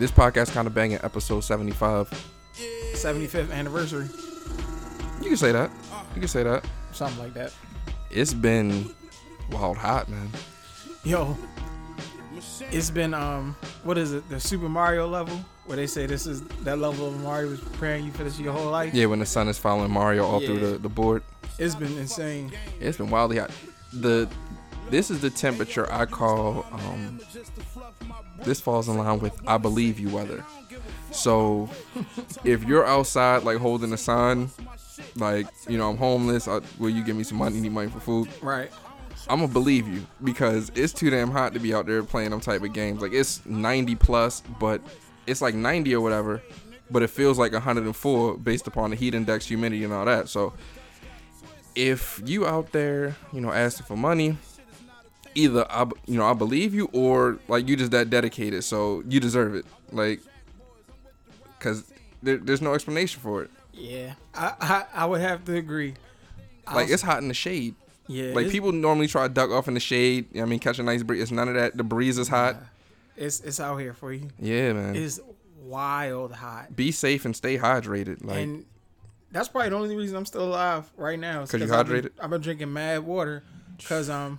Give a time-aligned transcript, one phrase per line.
[0.00, 2.08] This podcast kind of banging episode 75.
[2.94, 4.08] 75th anniversary,
[5.20, 5.70] You can say that.
[6.14, 6.64] You can say that.
[6.92, 7.52] something like that.
[8.10, 8.94] It's been
[9.52, 10.30] wild hot, man.
[11.04, 11.36] Yo,
[12.70, 14.26] it's been um, what is it?
[14.30, 18.06] The Super Mario level where they say this is that level of Mario was preparing
[18.06, 18.94] you for this your whole life.
[18.94, 21.22] Yeah, when the sun is following Mario all through the, the board.
[21.58, 22.52] It's been insane.
[22.80, 23.50] It's been wildly hot.
[23.92, 24.30] The
[24.90, 27.20] this is the temperature I call um
[28.44, 30.44] this falls in line with I believe you weather.
[31.10, 31.68] So
[32.44, 34.50] if you're outside like holding a sign,
[35.16, 38.00] like, you know, I'm homeless, I, will you give me some money, need money for
[38.00, 38.28] food?
[38.42, 38.70] Right.
[39.28, 42.40] I'm gonna believe you because it's too damn hot to be out there playing them
[42.40, 43.02] type of games.
[43.02, 44.80] Like it's 90 plus, but
[45.26, 46.42] it's like 90 or whatever,
[46.90, 50.28] but it feels like 104 based upon the heat index, humidity, and all that.
[50.28, 50.54] So
[51.74, 54.36] if you out there, you know, asking for money,
[55.34, 59.20] either I, you know, I believe you, or like you just that dedicated, so you
[59.20, 59.64] deserve it.
[59.92, 60.20] Like,
[61.58, 61.90] cause
[62.22, 63.50] there, there's no explanation for it.
[63.72, 65.94] Yeah, I I, I would have to agree.
[66.72, 67.74] Like it's hot in the shade.
[68.06, 70.26] yeah, Like people normally try to duck off in the shade.
[70.40, 71.22] I mean, catch a nice breeze.
[71.22, 71.76] It's none of that.
[71.76, 72.56] The breeze is hot.
[73.16, 74.28] it's it's out here for you.
[74.38, 74.94] Yeah, man.
[74.96, 75.18] It's
[75.64, 78.24] wild hot, Be safe and stay hydrated.
[78.24, 78.64] Like, and
[79.32, 81.42] that's probably the only reason I'm still alive right now.
[81.42, 83.42] is 'Cause you I've been- I've been drinking mad water
[83.78, 84.38] because um,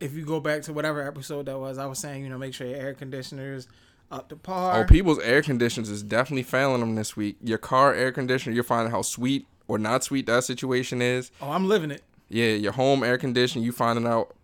[0.00, 2.54] if you go back to whatever episode that was, I was saying you know make
[2.54, 3.68] sure your air conditioners
[4.10, 4.80] up to par.
[4.80, 7.36] oh, people's air conditioners is definitely failing them this week.
[7.42, 11.30] Your car air conditioner, you're finding how sweet or not sweet that situation is.
[11.40, 12.02] oh, I'm living it.
[12.28, 14.34] Yeah, your home air conditioner, you finding out.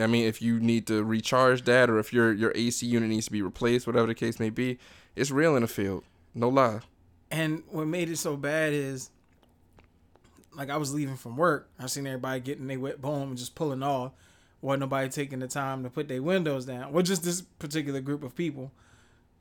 [0.00, 3.26] I mean, if you need to recharge that, or if your your AC unit needs
[3.26, 4.78] to be replaced, whatever the case may be,
[5.16, 6.04] it's real in the field.
[6.34, 6.80] No lie.
[7.30, 9.10] And what made it so bad is,
[10.54, 11.68] like, I was leaving from work.
[11.78, 14.12] I seen everybody getting their wet bone and just pulling off.
[14.62, 16.92] Wasn't nobody taking the time to put their windows down.
[16.92, 18.70] Well, just this particular group of people.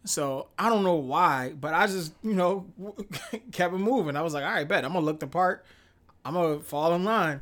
[0.03, 2.65] So I don't know why, but I just, you know,
[3.51, 4.15] kept it moving.
[4.17, 5.63] I was like, all right, bet I'm gonna look the part.
[6.25, 7.41] I'm gonna fall in line.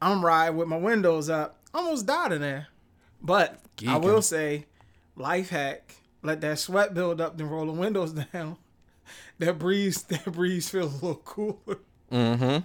[0.00, 1.58] I'm riding with my windows up.
[1.72, 2.68] Almost died in there.
[3.22, 4.66] But I will say,
[5.16, 8.58] life hack: let that sweat build up, then roll the windows down.
[9.38, 11.78] That breeze, that breeze feels a little cooler.
[12.12, 12.58] Mm-hmm.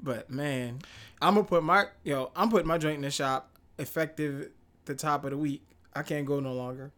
[0.00, 0.80] But man,
[1.20, 4.50] I'm gonna put my yo, I'm putting my joint in the shop effective
[4.84, 5.62] the top of the week.
[5.94, 6.92] I can't go no longer.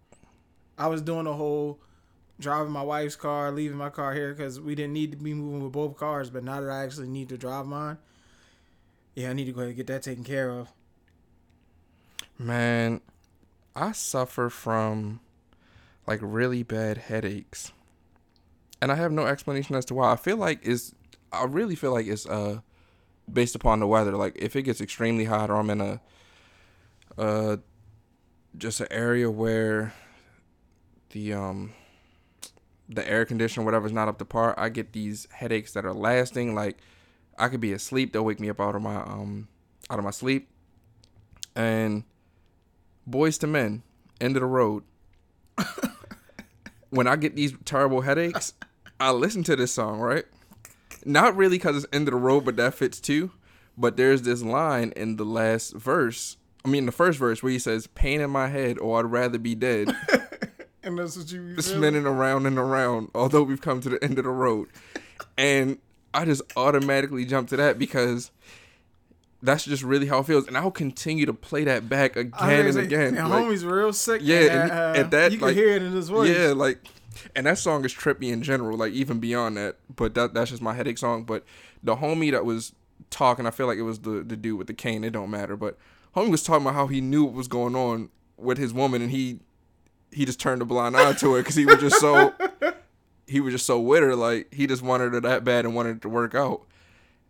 [0.76, 1.80] I was doing a whole
[2.40, 5.62] driving my wife's car, leaving my car here because we didn't need to be moving
[5.62, 6.30] with both cars.
[6.30, 7.98] But now that I actually need to drive mine,
[9.14, 10.72] yeah, I need to go ahead and get that taken care of.
[12.38, 13.00] Man,
[13.74, 15.20] I suffer from
[16.06, 17.72] like really bad headaches.
[18.80, 20.12] And I have no explanation as to why.
[20.12, 20.94] I feel like it's
[21.32, 22.60] I really feel like it's uh
[23.32, 24.12] based upon the weather.
[24.12, 26.00] Like if it gets extremely hot or I'm in a
[27.16, 27.56] uh
[28.56, 29.92] just an area where
[31.10, 31.72] the um
[32.88, 35.94] the air conditioner whatever is not up to par, I get these headaches that are
[35.94, 36.54] lasting.
[36.54, 36.78] Like
[37.38, 39.48] I could be asleep, they'll wake me up out of my um
[39.90, 40.48] out of my sleep.
[41.54, 42.04] And
[43.08, 43.82] Boyz II Men,
[44.20, 44.84] End of the Road.
[46.90, 48.52] when I get these terrible headaches,
[49.00, 50.24] I listen to this song, right?
[51.04, 53.30] Not really because it's End of the Road, but that fits too.
[53.76, 56.36] But there's this line in the last verse.
[56.64, 59.38] I mean, the first verse where he says, "Pain in my head, or I'd rather
[59.38, 59.94] be dead."
[60.84, 64.24] And that's what you spinning around and around, although we've come to the end of
[64.24, 64.68] the road.
[65.36, 65.78] And
[66.14, 68.30] I just automatically jump to that because
[69.42, 70.46] that's just really how it feels.
[70.46, 73.16] And I'll continue to play that back again and again.
[73.18, 74.22] And Like, homie's real sick.
[74.24, 76.30] Yeah, and, and uh, at that, you can like- hear it in his voice.
[76.34, 76.78] yeah, like,
[77.34, 79.76] and that song is trippy in general, like even beyond that.
[79.94, 81.24] But that that's just my headache song.
[81.24, 81.44] But
[81.82, 82.72] the homie that was
[83.10, 85.04] talking, I feel like it was the the dude with the cane.
[85.04, 85.76] It don't matter, but
[86.16, 89.10] homie was talking about how he knew what was going on with his woman, and
[89.10, 89.40] he
[90.10, 92.32] he just turned a blind eye to it because he was just so
[93.26, 94.16] he was just so with her.
[94.16, 96.62] Like he just wanted her that bad and wanted it to work out.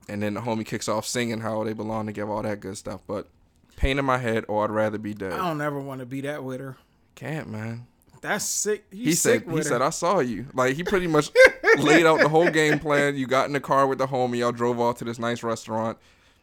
[0.08, 3.02] And then the homie kicks off singing how they belong together, all that good stuff.
[3.06, 3.28] But
[3.76, 5.32] pain in my head, or I'd rather be dead.
[5.32, 6.76] I don't ever want to be that with her.
[7.14, 7.86] Can't, man.
[8.20, 8.84] That's sick.
[8.90, 9.82] You He sick said he said.
[9.82, 10.46] I saw you.
[10.54, 11.30] Like he pretty much
[11.78, 13.16] laid out the whole game plan.
[13.16, 14.38] You got in the car with the homie.
[14.38, 15.98] Y'all drove off to this nice restaurant.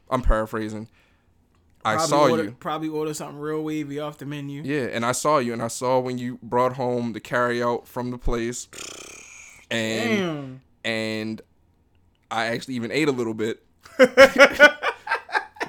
[0.10, 0.88] I'm paraphrasing.
[1.84, 2.52] I Probably saw order, you.
[2.60, 4.64] Probably order something real wavy off the menu.
[4.64, 7.88] Yeah, and I saw you, and I saw when you brought home the carry out
[7.88, 8.68] from the place,
[9.70, 10.62] and Damn.
[10.84, 11.42] and
[12.32, 13.64] I actually even ate a little bit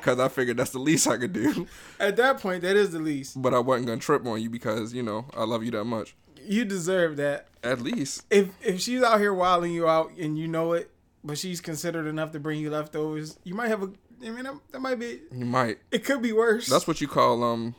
[0.06, 1.67] because I figured that's the least I could do.
[2.00, 3.43] At that point, that is the least.
[3.43, 6.14] But I wasn't gonna trip on you because you know I love you that much.
[6.41, 7.49] You deserve that.
[7.64, 10.93] At least If if she's out here wilding you out and you know it,
[11.25, 13.91] but she's considered enough to bring you leftovers, you might have a.
[14.25, 15.20] I mean, that, that might be.
[15.32, 15.79] you might.
[15.91, 16.69] It could be worse.
[16.69, 17.75] That's what you call um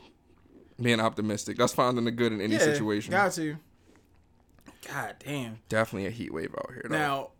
[0.80, 1.56] being optimistic.
[1.56, 3.10] That's finding the good in any yeah, situation.
[3.10, 3.56] Got to.
[4.86, 5.60] God damn.
[5.70, 6.84] Definitely a heat wave out here.
[6.88, 6.96] Though.
[6.96, 7.30] Now,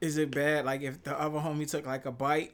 [0.00, 0.64] is it bad?
[0.64, 2.52] Like if the other homie took like a bite,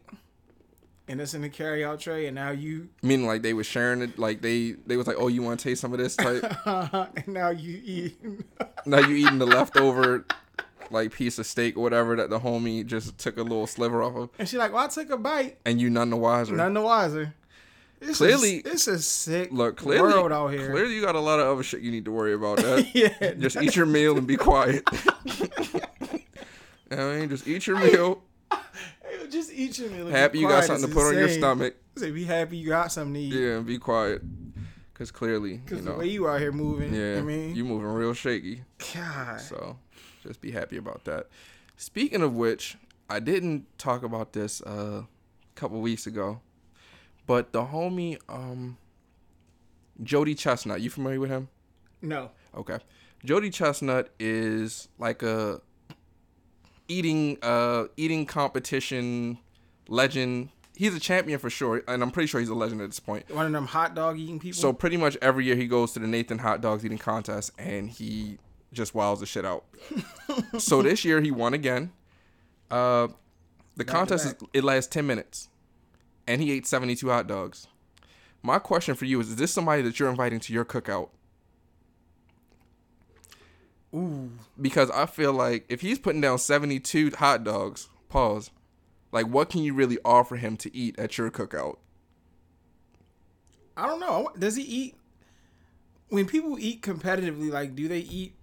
[1.11, 4.01] and it's in the carry out tray, and now you, meaning like they were sharing
[4.01, 6.43] it, like they they was like, oh, you want to taste some of this type.
[6.67, 8.19] and now you eat.
[8.87, 10.25] now you eating the leftover
[10.91, 14.17] like piece of steak or whatever that the homie just took a little sliver off
[14.17, 15.59] of, and she like, well, I took a bite.
[15.67, 16.55] and you none the wiser.
[16.57, 17.35] None the wiser.
[18.01, 20.71] It's Clearly- it's a sick Look, clearly, world out here.
[20.71, 22.57] clearly you got a lot of other shit you need to worry about.
[22.63, 24.83] That yeah, just eat your meal and be quiet.
[26.91, 28.23] I mean, just eat your meal.
[29.31, 30.09] Just eat your meal.
[30.09, 31.77] Happy you got something to put on your stomach.
[31.97, 33.33] Say, be happy you got something to eat.
[33.33, 34.23] Yeah, and be quiet.
[34.95, 37.89] Cause clearly, you know, the way you out here moving, yeah, I mean, you moving
[37.89, 38.65] real shaky.
[38.95, 39.41] God.
[39.41, 39.79] So
[40.23, 41.29] just be happy about that.
[41.79, 42.77] Speaking of which,
[43.09, 46.43] I didn't talk about this uh, a couple weeks ago,
[47.27, 48.77] but the homie um
[50.03, 51.49] Joey Chestnut, you familiar with him?
[52.03, 52.31] No.
[52.55, 52.79] Okay.
[53.25, 55.61] Joey Chestnut is like a
[56.91, 59.39] eating uh eating competition
[59.89, 60.51] legend.
[60.77, 63.31] He's a champion for sure, and I'm pretty sure he's a legend at this point.
[63.31, 64.59] One of them hot dog eating people.
[64.59, 67.91] So pretty much every year he goes to the Nathan Hot Dogs eating contest and
[67.91, 68.39] he
[68.73, 69.65] just wows the shit out.
[70.59, 71.93] so this year he won again.
[72.71, 73.09] Uh,
[73.77, 75.49] the to contest is, it lasts ten minutes,
[76.27, 77.67] and he ate seventy two hot dogs.
[78.43, 81.11] My question for you is: Is this somebody that you're inviting to your cookout?
[83.95, 84.31] Ooh.
[84.61, 88.51] Because I feel like if he's putting down seventy two hot dogs, pause.
[89.13, 91.79] Like, what can you really offer him to eat at your cookout?
[93.77, 94.31] I don't know.
[94.39, 94.97] Does he eat?
[96.09, 98.35] When people eat competitively, like, do they eat?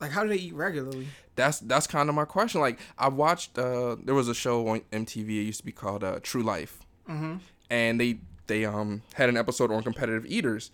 [0.00, 1.08] Like, how do they eat regularly?
[1.36, 2.60] that's that's kind of my question.
[2.60, 5.28] Like I watched, uh, there was a show on MTV.
[5.30, 7.36] It used to be called uh, True Life, Mm-hmm.
[7.70, 10.70] and they they um had an episode on competitive eaters,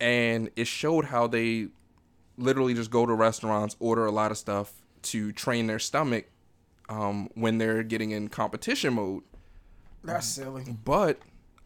[0.00, 1.68] and it showed how they
[2.38, 4.72] literally just go to restaurants, order a lot of stuff
[5.02, 6.26] to train their stomach,
[6.88, 9.22] um, when they're getting in competition mode.
[10.04, 10.76] That's silly.
[10.84, 11.18] But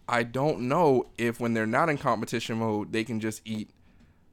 [0.08, 3.70] I don't know if when they're not in competition mode, they can just eat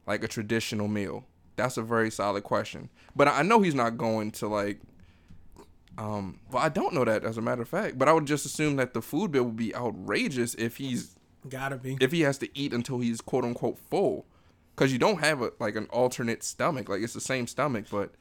[0.05, 1.25] like a traditional meal.
[1.57, 2.89] That's a very solid question.
[3.15, 4.79] But I know he's not going to like.
[5.97, 7.97] Um, well, I don't know that as a matter of fact.
[7.97, 11.15] But I would just assume that the food bill would be outrageous if he's
[11.49, 11.97] Gotta be.
[11.99, 14.25] if he has to eat until he's quote unquote full,
[14.77, 16.87] because you don't have a like an alternate stomach.
[16.87, 18.11] Like it's the same stomach, but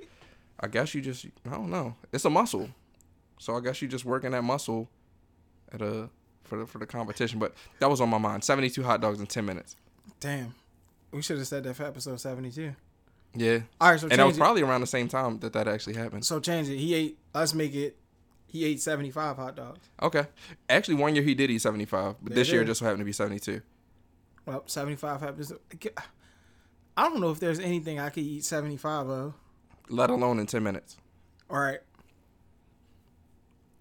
[0.59, 1.95] I guess you just I don't know.
[2.13, 2.71] It's a muscle,
[3.39, 4.89] so I guess you just working that muscle
[5.71, 6.09] at a
[6.45, 7.39] for the for the competition.
[7.39, 8.43] But that was on my mind.
[8.43, 9.77] Seventy two hot dogs in ten minutes.
[10.19, 10.55] Damn.
[11.13, 12.75] We should have said that for episode seventy-two.
[13.35, 14.41] Yeah, All right, so and that was it.
[14.41, 16.25] probably around the same time that that actually happened.
[16.25, 16.79] So change it.
[16.79, 17.19] He ate.
[17.35, 17.97] Let's make it.
[18.47, 19.81] He ate seventy-five hot dogs.
[20.03, 20.25] Okay,
[20.71, 23.01] actually one year he did eat seventy five, but There this year just so happened
[23.01, 23.61] to be seventy two.
[24.47, 25.53] Well, seventy-five happens.
[26.97, 29.35] I don't know if there's anything I could eat seventy-five of.
[29.89, 30.97] Let alone in ten minutes.
[31.51, 31.81] All right.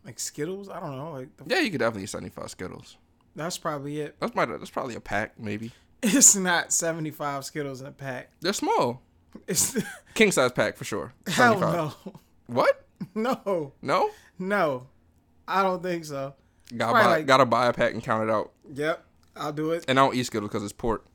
[0.03, 1.12] Like Skittles, I don't know.
[1.13, 2.97] Like the, Yeah, you could definitely eat seventy five Skittles.
[3.35, 4.15] that's probably it.
[4.19, 5.71] That's my that's probably a pack maybe.
[6.03, 8.29] It's not seventy-five Skittles in a pack.
[8.41, 9.01] They're small.
[9.47, 9.75] It's
[10.13, 11.13] King size pack for sure.
[11.27, 11.94] hell no,
[12.47, 12.85] What?
[13.13, 14.09] no, No?
[14.39, 14.88] no.
[15.47, 16.33] I don't think so.
[16.75, 18.51] Gotta buy, like- gotta buy a pack and count it out.
[18.73, 19.03] Yep,
[19.35, 19.83] I'll do it.
[19.88, 21.06] And I don't eat Skittles because it's pork.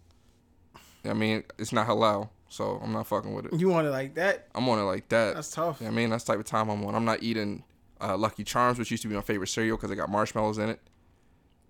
[1.04, 3.54] I mean, it's not halal, so I'm not fucking with it.
[3.60, 4.48] You want it like that?
[4.54, 5.34] I'm on it like that.
[5.34, 5.80] That's tough.
[5.82, 6.94] I mean, that's the type of time I'm on.
[6.94, 7.64] I'm not eating
[8.00, 10.68] uh, Lucky Charms, which used to be my favorite cereal because it got marshmallows in
[10.70, 10.80] it.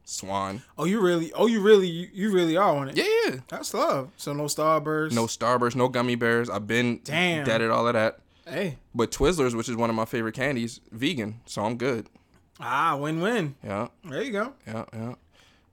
[0.05, 0.63] Swan.
[0.77, 1.33] Oh, you really?
[1.35, 1.87] Oh, you really?
[1.89, 2.97] You, you really are on it?
[2.97, 3.37] Yeah, yeah.
[3.49, 4.11] That's love.
[4.17, 5.13] So no Starburst.
[5.13, 6.51] No Starburst, no gummy bears.
[6.51, 7.45] I've been Damn.
[7.45, 8.19] deaded all of that.
[8.49, 12.09] Hey, But Twizzlers, which is one of my favorite candies, vegan, so I'm good.
[12.59, 13.55] ah, win-win.
[13.63, 14.55] Yeah, There you go.
[14.67, 15.15] yeah, yeah.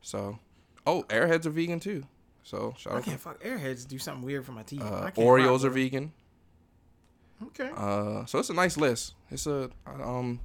[0.04, 0.38] So,
[0.86, 2.04] oh, Airheads are vegan too.
[2.48, 4.82] So shout I out can't fuck Airheads do something weird for my teeth.
[4.82, 6.14] Uh, Oreos are vegan.
[7.48, 7.70] Okay.
[7.76, 9.16] Uh, so it's a nice list.
[9.30, 10.40] It's a um,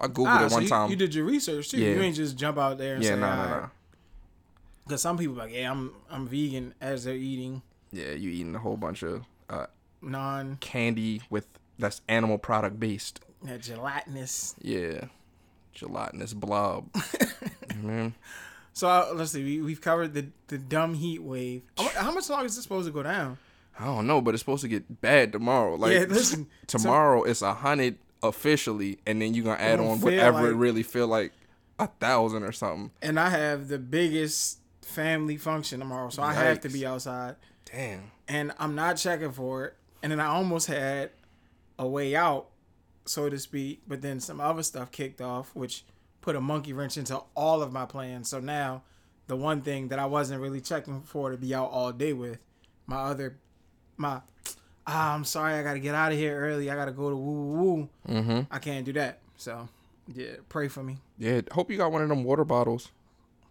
[0.00, 0.90] I googled Ah, it so one you, time.
[0.90, 1.78] you did your research too.
[1.78, 1.90] Yeah.
[1.94, 3.70] You ain't just jump out there and yeah, say, no, no, no.
[4.84, 8.58] Because some people like, yeah, I'm I'm vegan as they're eating Yeah, you eating a
[8.58, 9.66] whole bunch of uh,
[10.02, 11.46] non candy with
[11.78, 13.20] that's animal product based.
[13.44, 14.56] that gelatinous.
[14.60, 15.04] Yeah,
[15.72, 16.92] gelatinous blob.
[17.68, 18.12] Mhm.
[18.74, 19.42] So uh, let's see.
[19.42, 21.62] We, we've covered the the dumb heat wave.
[21.78, 23.38] How, much longer is this supposed to go down?
[23.78, 25.76] I don't know, but it's supposed to get bad tomorrow.
[25.76, 26.48] Like yeah, listen.
[26.66, 31.06] tomorrow, it's a hundred officially, and then you're gonna add on whatever it really feel
[31.06, 31.32] like
[31.78, 32.90] a thousand or something.
[33.00, 37.36] and I have the biggest family function tomorrow, so I have to be outside.
[37.64, 38.10] Damn.
[38.28, 39.74] and I'm not checking for it.
[40.02, 41.10] And then I almost had
[41.78, 42.48] a way out,
[43.06, 45.84] so to speak, but then some other stuff kicked off, which
[46.24, 48.30] put a monkey wrench into all of my plans.
[48.30, 48.82] So now,
[49.26, 52.38] the one thing that I wasn't really checking for to be out all day with,
[52.86, 53.36] my other,
[53.98, 54.22] my
[54.86, 56.70] ah, I'm sorry, I gotta get out of here early.
[56.70, 57.88] I gotta go to woo woo woo.
[58.08, 58.40] Mm-hmm.
[58.50, 59.18] I can't do that.
[59.36, 59.68] So
[60.14, 60.96] yeah, pray for me.
[61.18, 61.42] Yeah.
[61.52, 62.90] Hope you got one of them water bottles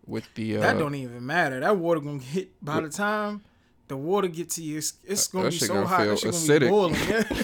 [0.07, 0.57] with the.
[0.57, 1.59] Uh, that don't even matter.
[1.59, 3.43] That water gonna get by the time
[3.87, 4.79] the water get to you.
[4.79, 6.05] It's, it's gonna That be so hot.
[6.07, 6.59] That shit gonna acidic.
[6.61, 6.95] be boiling.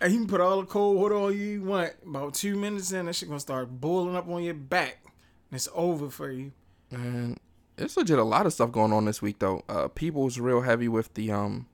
[0.00, 1.92] And you can put all the cold water on you want.
[2.06, 4.98] About two minutes in, that shit gonna start boiling up on your back.
[5.04, 6.52] And it's over for you.
[6.90, 7.38] Man,
[7.78, 9.62] it's legit a lot of stuff going on this week though.
[9.68, 11.66] Uh, people's real heavy with the um,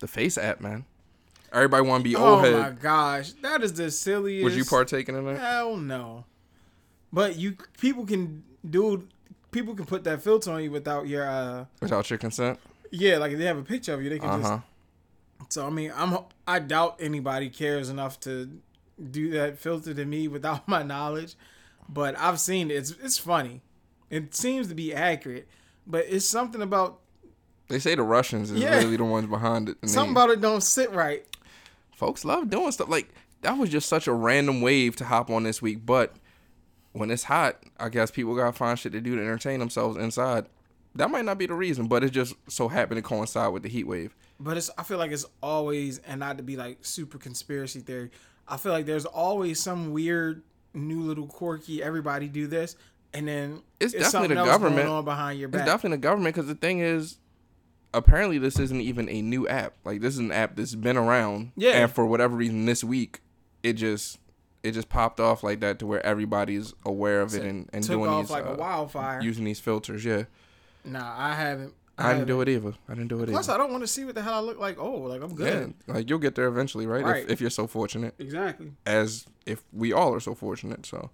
[0.00, 0.84] the FaceApp, man.
[1.52, 4.44] Everybody want to be old Oh old my gosh, that is the silliest.
[4.44, 5.38] Was you partaking in that?
[5.38, 6.24] Hell no.
[7.12, 9.06] But you people can do
[9.52, 12.58] people can put that filter on you without your uh Without your consent?
[12.90, 14.52] yeah like if they have a picture of you they can Uh just.
[15.48, 18.50] So I mean I'm I doubt anybody cares enough to
[19.10, 21.34] do that filter to me without my knowledge.
[21.88, 22.74] But I've seen it.
[22.74, 23.60] It's it's funny.
[24.10, 25.48] It seems to be accurate
[25.86, 27.00] but it's something about
[27.68, 28.76] They say the Russians is Yeah.
[28.78, 29.76] really the ones behind it.
[29.88, 31.24] something about it don't sit right.
[31.96, 32.88] folks love doing stuff.
[32.88, 33.08] Like
[33.42, 36.14] that was just such a random wave to hop on this week but
[36.92, 40.46] when it's hot i guess people gotta find shit to do to entertain themselves inside.
[40.94, 43.68] That might not be the reason but it just so happened to coincide with the
[43.68, 47.18] heat wave But it's I feel like it's always and not to be like super
[47.18, 48.10] conspiracy theory.
[48.48, 50.42] I feel like there's always some weird
[50.74, 52.74] new little quirky everybody do this
[53.14, 54.76] and then It's definitely something the government.
[54.86, 55.66] going on behind your it's back.
[55.66, 57.18] definitely the government because the thing is
[57.92, 61.52] apparently this isn't even a new app like this is an app that's been around
[61.56, 61.72] Yeah.
[61.82, 63.20] and for whatever reason this week
[63.62, 64.18] it just
[64.64, 68.10] it just popped off like that to where everybody's aware of it and, and doing
[68.10, 69.20] off these like uh, a wildfire.
[69.22, 70.24] using these filters yeah
[70.84, 71.72] nah, I haven't.
[71.96, 72.72] I, didn't do it either.
[72.88, 73.54] I didn't do it Plus, either.
[73.54, 74.78] I don't want to see what the hell I look like.
[74.78, 75.74] Oh, like I'm good.
[75.86, 77.04] Yeah, like you'll get there eventually, right?
[77.04, 77.24] Right.
[77.24, 78.72] If, if you're so fortunate, Exactly.
[78.86, 80.86] as if we all are so fortunate.
[80.86, 81.10] So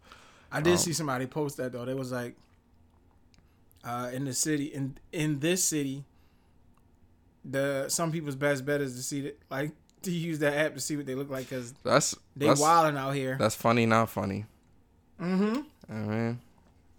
[0.51, 1.85] I did Um, see somebody post that though.
[1.85, 2.35] They was like,
[3.85, 6.05] uh, in the city, in in this city,
[7.45, 9.73] the some people's best bet is to see that, like,
[10.03, 12.97] to use that app to see what they look like because that's they that's, wilding
[12.99, 13.37] out here.
[13.39, 14.47] that's funny, not funny.
[15.21, 15.61] Mm-hmm.
[15.91, 16.41] I mean,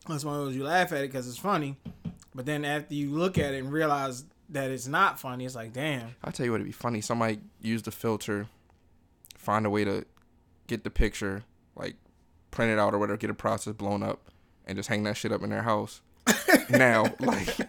[0.07, 1.77] That's one of those you laugh at it because it's funny,
[2.33, 5.73] but then after you look at it and realize that it's not funny, it's like,
[5.73, 6.15] damn.
[6.23, 7.01] I'll tell you what, it'd be funny.
[7.01, 8.47] Somebody use the filter,
[9.37, 10.05] find a way to
[10.67, 11.43] get the picture,
[11.75, 11.95] like
[12.51, 14.29] print it out or whatever, get a process blown up,
[14.65, 16.01] and just hang that shit up in their house.
[16.69, 17.59] now, like,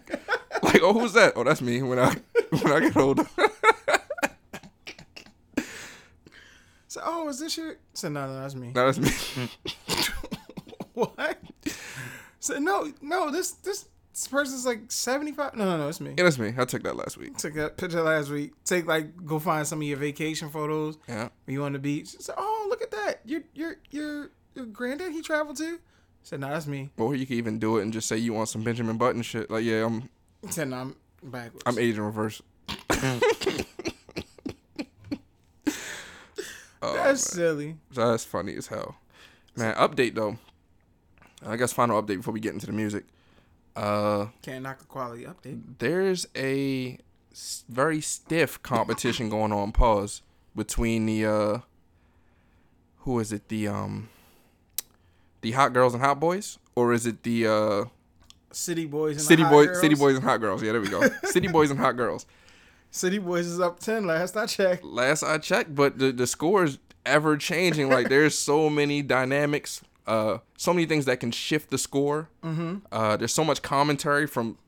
[0.62, 1.32] like, oh, who's that?
[1.36, 1.82] Oh, that's me.
[1.82, 2.14] When I
[2.50, 3.26] when I get older.
[6.92, 7.76] So, oh, is this your?
[7.94, 8.70] So no, no, that's me.
[8.74, 9.48] no, that's me.
[10.92, 11.38] what?
[12.38, 15.54] So no, no, this this this person's like seventy five.
[15.54, 16.14] No, no, no, it's me.
[16.16, 16.52] yeah, that's me.
[16.56, 17.36] I took that last week.
[17.38, 18.52] Took that picture last week.
[18.64, 20.98] Take like go find some of your vacation photos.
[21.08, 21.28] Yeah.
[21.46, 22.14] You on the beach.
[22.36, 23.20] Oh, look at that.
[23.24, 25.78] Your your your your granddad he traveled to.
[26.22, 26.90] Said no, that's me.
[26.98, 29.50] Or you could even do it and just say you want some Benjamin Button shit.
[29.50, 30.08] Like, yeah, I'm
[30.50, 31.62] Said no, I'm backwards.
[31.66, 32.42] I'm aging reverse.
[36.82, 37.16] oh, that's man.
[37.16, 37.76] silly.
[37.92, 38.96] that's funny as hell.
[39.56, 40.38] Man, update though.
[41.44, 43.04] I guess final update before we get into the music.
[43.74, 45.60] Uh, Can't knock a quality update.
[45.78, 46.98] there's a
[47.68, 49.72] very stiff competition going on.
[49.72, 50.22] Pause
[50.54, 51.58] between the uh,
[52.98, 53.48] who is it?
[53.48, 54.08] The um,
[55.40, 57.84] the hot girls and hot boys, or is it the uh?
[58.54, 59.80] City boys and City Hot boys, Girls.
[59.80, 60.62] city boys and hot girls.
[60.62, 61.00] Yeah, there we go.
[61.24, 62.26] city boys and hot girls.
[62.90, 64.06] City boys is up ten.
[64.06, 64.84] Last I checked.
[64.84, 67.88] Last I checked, but the the score is ever changing.
[67.88, 72.28] Like there's so many dynamics, uh, so many things that can shift the score.
[72.42, 72.78] Mm-hmm.
[72.90, 74.58] Uh, there's so much commentary from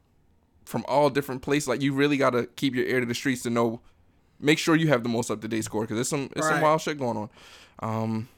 [0.65, 1.69] from all different places.
[1.69, 3.81] Like you really gotta keep your ear to the streets to know.
[4.41, 6.61] Make sure you have the most up to date score because there's some there's some
[6.61, 7.31] wild shit going on.
[7.81, 8.29] Um,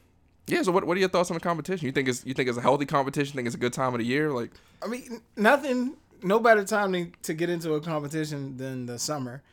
[0.47, 0.61] yeah.
[0.61, 1.85] So what what are your thoughts on the competition?
[1.85, 3.35] You think it's you think it's a healthy competition?
[3.35, 4.31] Think it's a good time of the year?
[4.31, 4.51] Like
[4.81, 5.97] I mean, nothing.
[6.23, 9.43] No better time to, to get into a competition than the summer.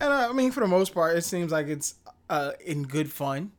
[0.00, 1.94] And uh, I mean, for the most part, it seems like it's
[2.28, 3.52] uh, in good fun.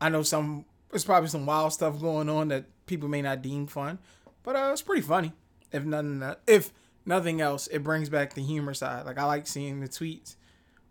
[0.00, 0.64] I know some.
[0.94, 3.98] There's probably some wild stuff going on that people may not deem fun,
[4.44, 5.32] but uh, it's pretty funny.
[5.72, 6.72] If nothing, if
[7.04, 9.04] nothing else, it brings back the humor side.
[9.04, 10.36] Like I like seeing the tweets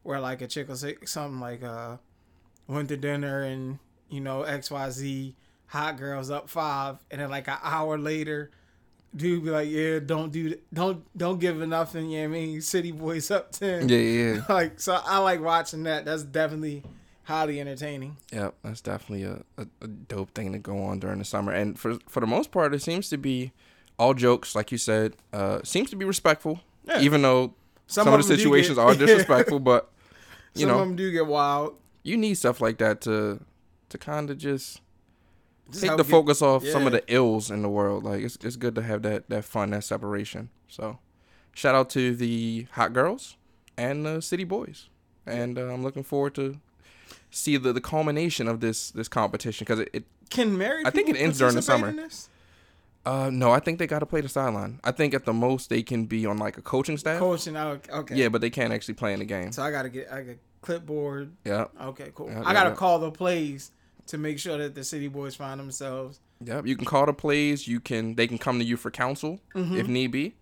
[0.02, 1.96] where like a chick will say something like, uh,
[2.68, 3.80] "Went to dinner and
[4.10, 5.36] you know X Y Z
[5.68, 8.52] hot girls up five, and then like an hour later."
[9.16, 12.10] dude be like, yeah, don't do, th- don't, don't give it nothing.
[12.10, 12.62] You know what I mean?
[12.62, 13.88] City boys up ten.
[13.88, 14.34] yeah yeah.
[14.34, 14.42] yeah.
[14.50, 16.04] Like, so I like watching that.
[16.04, 16.84] That's definitely
[17.24, 18.18] highly entertaining.
[18.32, 21.52] Yep, that's definitely a, a, a dope thing to go on during the summer.
[21.52, 23.52] And for for the most part, it seems to be
[24.00, 25.16] all jokes, like you said.
[25.32, 27.00] Uh, seems to be respectful, Yeah.
[27.02, 27.54] even though
[27.88, 29.60] some, of the situations get- are disrespectful.
[29.60, 29.90] but
[30.56, 31.76] you Some know, of them do get wild.
[32.04, 33.40] you need stuff like that to
[33.90, 34.82] to kind of just
[35.70, 38.04] Just take the get- focus off some of the ills in the world.
[38.04, 40.50] Like it's it's good to have that that fun, that separation.
[40.68, 40.98] So,
[41.54, 43.38] shout out to the hot girls
[43.78, 44.90] and the city boys.
[45.26, 46.60] and uh, I'm looking forward to
[47.34, 51.10] see the, the culmination of this this competition because it, it Can married I think
[51.10, 51.94] it ends during the summer.
[53.06, 54.80] uh no I think they got to play the sideline.
[54.84, 57.20] I think at the most they can be on like a coaching staff.
[57.20, 57.58] Coaching.
[57.58, 58.16] Okay.
[58.16, 59.52] Yeah, but they can't actually play in the game.
[59.52, 61.32] So I gotta get I got clipboard.
[61.44, 61.66] Yeah.
[61.82, 62.30] Okay, cool.
[62.30, 62.76] Yeah, I gotta yeah.
[62.76, 63.72] call the plays
[64.08, 66.20] to make sure that the city boys find themselves.
[66.46, 66.66] Yep.
[66.68, 67.68] You can call the plays.
[67.68, 69.78] You can they can come to you for counsel Mm-hmm.
[69.78, 70.36] if need be,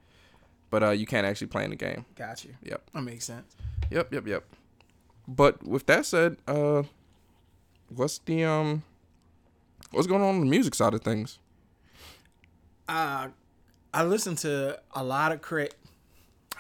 [0.70, 2.06] but uh you can't actually play in the game.
[2.16, 2.54] Got you.
[2.64, 2.90] Yep.
[2.94, 3.56] That makes sense.
[3.90, 4.14] Yep.
[4.14, 4.28] Yep.
[4.28, 4.44] Yep.
[5.28, 6.84] But with that said, uh,
[7.90, 8.84] what's the um,
[9.92, 11.40] what's going on on the music side of things?
[12.88, 13.30] Uh
[13.94, 15.76] I listen to a lot of Crit.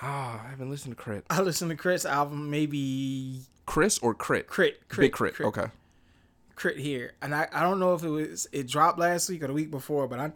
[0.02, 1.26] Ah, I haven't listened to Crit.
[1.30, 4.48] I listened to K.R.I.T.'s album maybe Chris or K.R.I.T.?
[4.50, 4.74] K.R.I.T.
[4.90, 5.02] K.R.I.T.
[5.02, 5.40] Big Crit.
[5.40, 5.68] Okay.
[6.58, 6.82] K.R.I.T.
[6.82, 7.14] here.
[7.22, 9.72] And I, I don't know if it was it dropped last week or the week
[9.72, 10.32] before, but I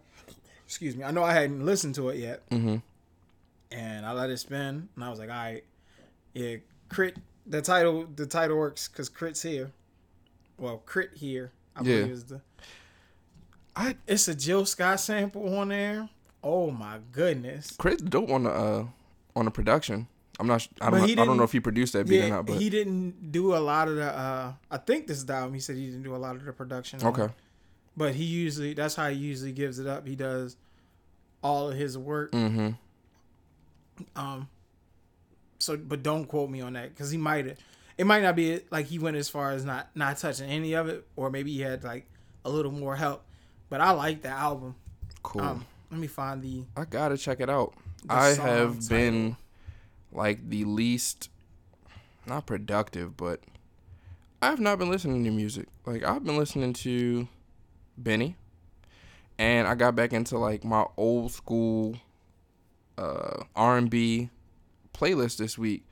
[0.66, 2.50] excuse me, I know I hadn't listened to it yet.
[2.50, 2.78] Mm-hmm.
[3.72, 5.64] And I let it spin and I was like, all right,
[6.34, 6.58] yeah,
[6.94, 7.22] K.R.I.T.
[7.46, 9.72] the title the title works because K.R.I.T.'s here.
[10.58, 11.18] Well, K.R.I.T.
[11.18, 11.52] here.
[11.76, 11.98] I Yeah.
[12.02, 12.42] believe is the
[13.76, 16.10] I it's a Jill Scott sample on there.
[16.44, 17.72] Oh my goodness.
[17.78, 18.86] K.R.I.T.'s dope on the uh
[19.36, 20.08] on the production.
[20.38, 20.68] I'm not.
[20.82, 21.00] I don't.
[21.16, 22.46] Know, I don't know if he produced that beat or not.
[22.46, 24.06] But he didn't do a lot of the.
[24.12, 25.54] uh I think this is the album.
[25.54, 27.02] He said he didn't do a lot of the production.
[27.02, 27.08] on.
[27.08, 27.34] okay.
[27.96, 30.06] but he usually that's how he usually gives it up.
[30.06, 30.58] He does
[31.42, 32.32] all of his work.
[32.34, 32.72] Mm-hmm.
[34.16, 34.50] Um.
[35.66, 37.58] So, but don't quote me on that because he might have.
[37.98, 40.88] It might not be like he went as far as not not touching any of
[40.88, 42.08] it, or maybe he had like
[42.44, 43.26] a little more help.
[43.70, 44.76] But I like the album.
[45.24, 45.42] Cool.
[45.42, 46.66] Um, let me find the.
[46.78, 47.74] I gotta check it out.
[48.08, 48.88] I have title.
[48.90, 49.38] been
[50.12, 51.30] like the least,
[52.28, 53.42] not productive, but
[54.42, 55.68] I have not been listening to music.
[55.86, 57.28] Like I've been listening to
[57.98, 58.36] Benny,
[59.40, 61.96] and I got back into like my old school
[62.98, 64.30] uh, R and B
[64.96, 65.86] playlist this week.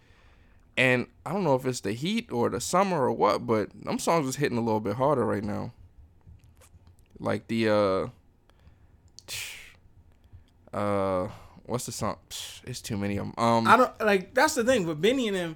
[0.75, 4.00] And I don't know if it's the heat or the summer or what, but them
[4.00, 5.72] songs is hitting a little bit harder right now.
[7.19, 8.08] Like the uh
[10.75, 11.27] uh
[11.65, 12.17] what's the song?
[12.65, 13.34] It's too many of them.
[13.38, 14.34] Um I don't like.
[14.34, 15.56] That's the thing with Benny and him.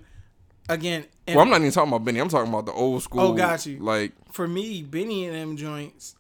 [0.69, 2.19] Again, and well, I'm not even talking about Benny.
[2.19, 3.21] I'm talking about the old school.
[3.21, 3.80] Oh, got you.
[3.80, 6.15] Like, for me, Benny and them joints.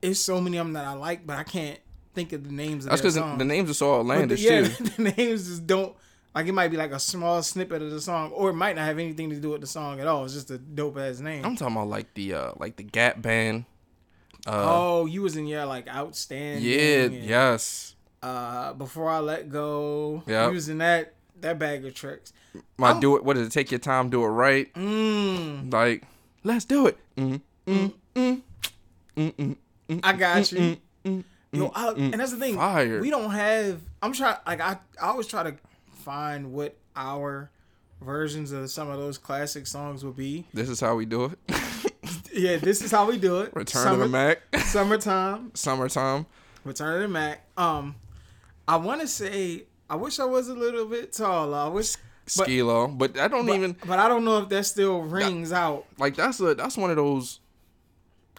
[0.00, 1.80] It's so many of them that I like, but I can't
[2.14, 4.84] think of the names of that's because the, names are so But the- yeah, too.
[4.96, 5.94] the names just don't
[6.34, 6.46] like.
[6.46, 8.98] It might be like a small snippet of the song, or it might not have
[8.98, 10.24] anything to do with the song at all.
[10.24, 11.44] It's just a dope ass name.
[11.44, 13.64] I'm talking about like the uh like the Gap Band.
[14.46, 16.64] Uh, oh, you was in yeah, like outstanding.
[16.64, 17.94] yeah, and, yes.
[18.22, 20.22] Uh, before I let go.
[20.26, 22.32] Was in that that bag of tricks.
[22.76, 23.24] My I'm- do it.
[23.24, 23.50] What is it?
[23.50, 24.72] Take your time, do it right.
[24.74, 26.04] Mm, Like,
[26.44, 26.98] let's do it.
[27.16, 28.42] Mm, mm, mm,
[29.16, 29.56] mm, mm,
[29.88, 30.58] mm, I got you.
[30.58, 32.12] mm, mm, Yo, mm, I, mm.
[32.12, 32.56] and that's the thing.
[32.56, 33.00] Fire.
[33.00, 33.80] We don't have.
[34.02, 34.36] I'm trying.
[34.46, 35.54] Like I, I always try to
[36.00, 37.50] find what our
[38.00, 40.46] versions of some of those classic songs would be.
[40.52, 41.38] This is how we do it.
[42.32, 43.52] Yeah, this is how we do it.
[43.54, 44.56] Return Summer, of the Mack.
[44.66, 45.52] Summertime.
[45.54, 46.26] Summertime.
[46.64, 47.44] Return of the Mack.
[47.56, 47.96] Um,
[48.66, 51.56] I want to say I wish I was a little bit taller.
[51.56, 51.96] I wish,
[52.36, 52.88] but, Skee-Lo.
[52.88, 55.86] But I don't but, even but I don't know if that still rings out.
[55.98, 57.40] like that's a that's one of those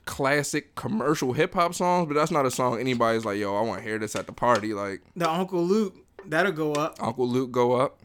[0.05, 3.81] classic commercial hip hop songs, but that's not a song anybody's like, yo, I want
[3.81, 4.73] to hear this at the party.
[4.73, 5.95] Like The Uncle Luke
[6.27, 6.97] that'll go up.
[7.01, 7.99] Uncle Luke go up.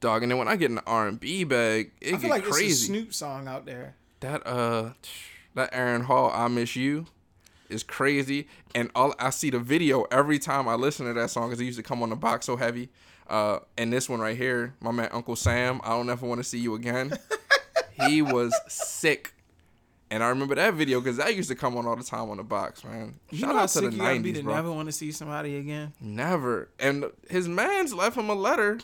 [0.00, 2.30] Dog, and then when I get an R and B bag, it I get feel
[2.30, 2.86] like it's a crazy.
[2.86, 3.96] Snoop song out there.
[4.20, 4.90] that uh,
[5.54, 7.06] that Aaron Hall, I miss you,
[7.68, 8.46] is crazy.
[8.74, 11.64] And all I see the video every time I listen to that song because it
[11.64, 12.90] used to come on the box so heavy.
[13.28, 16.44] Uh, and this one right here, my man Uncle Sam, I don't ever want to
[16.44, 17.18] see you again.
[18.06, 19.34] he was sick.
[20.10, 22.38] And I remember that video because that used to come on all the time on
[22.38, 23.14] the box, man.
[23.30, 24.54] You Shout know out to the sick you gotta be '90s, to bro.
[24.54, 25.92] never want to see somebody again.
[26.00, 26.70] Never.
[26.78, 28.78] And his man's left him a letter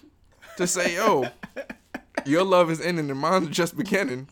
[0.58, 1.26] to say, yo,
[2.26, 4.28] your love is ending and mine's just beginning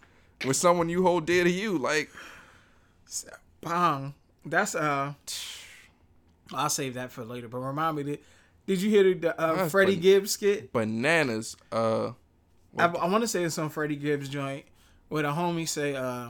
[0.47, 1.79] with someone you hold dear to you.
[1.79, 2.11] Like,
[3.61, 4.15] Bong.
[4.45, 5.15] That's uh.
[6.53, 7.49] I'll save that for later.
[7.49, 8.19] But remind me, did,
[8.67, 10.03] did you hear the uh, Freddie funny.
[10.03, 10.73] Gibbs skit?
[10.73, 11.57] bananas.
[11.71, 12.13] Uh,
[12.77, 14.65] I, I want to say it's some Freddie Gibbs joint
[15.09, 16.29] where the homie say uh,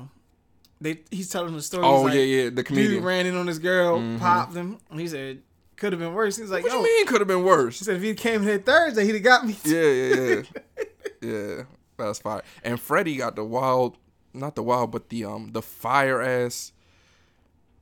[0.82, 1.84] they he's telling the story.
[1.84, 3.04] oh, like, yeah, yeah, the Dude comedian.
[3.04, 4.18] ran in on this girl, Mhm.
[4.18, 4.78] popped him.
[4.90, 5.42] And he said
[5.76, 6.36] could have been worse.
[6.36, 6.78] He's like, What yo.
[6.78, 7.78] you mean could have been worse?
[7.78, 9.56] He said if he came here Thursday, he'd have got me.
[9.64, 10.84] Yeah, yeah, yeah.
[11.56, 11.62] yeah,
[11.96, 12.42] that's fire.
[12.62, 13.96] And Freddie got the wild,
[14.34, 16.72] not the wild, but the um the fire ass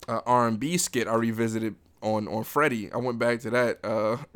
[0.08, 2.90] uh, R and B skit I revisited on on Freddie.
[2.92, 3.80] I went back to that.
[3.84, 4.16] Uh,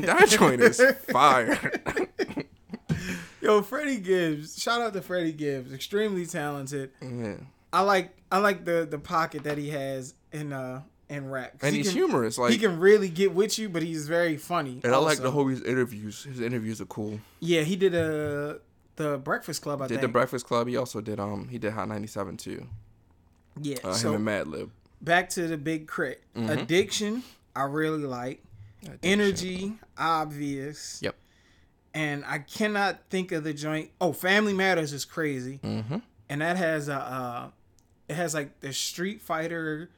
[0.00, 1.72] that joint is fire.
[3.40, 4.60] Yo, Freddie Gibbs.
[4.60, 5.72] Shout out to Freddie Gibbs.
[5.72, 6.90] Extremely talented.
[7.00, 7.34] yeah.
[7.72, 11.54] I like I like the the pocket that he has in uh in rap.
[11.62, 12.36] And he he's can, humorous.
[12.38, 14.80] Like, he can really get with you, but he's very funny.
[14.84, 16.24] and I like the whole his interviews.
[16.24, 17.20] His interviews are cool.
[17.40, 18.60] Yeah, he did a
[18.96, 19.80] the Breakfast Club.
[19.80, 20.02] I did think.
[20.02, 20.66] the Breakfast Club.
[20.68, 22.66] He also did um he did Hot 97 too.
[23.60, 23.76] yeah.
[23.84, 24.70] Uh, so him and Madlib.
[25.00, 26.22] back to the big crit.
[26.36, 26.50] Mhm.
[26.62, 27.22] Addiction,
[27.56, 28.42] I really like.
[29.02, 31.00] Energy, obvious.
[31.02, 31.16] Yep.
[31.94, 33.90] And I cannot think of the joint.
[34.00, 35.96] Oh, Family Matters is crazy, Mm-hmm.
[36.28, 37.48] and that has a, uh,
[38.08, 39.90] it has like the Street Fighter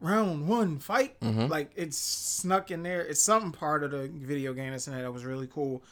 [0.00, 1.18] round one fight.
[1.20, 1.48] Mhm.
[1.48, 3.00] Like it's snuck in there.
[3.02, 5.82] It's something part of the video game that's in there that was really cool.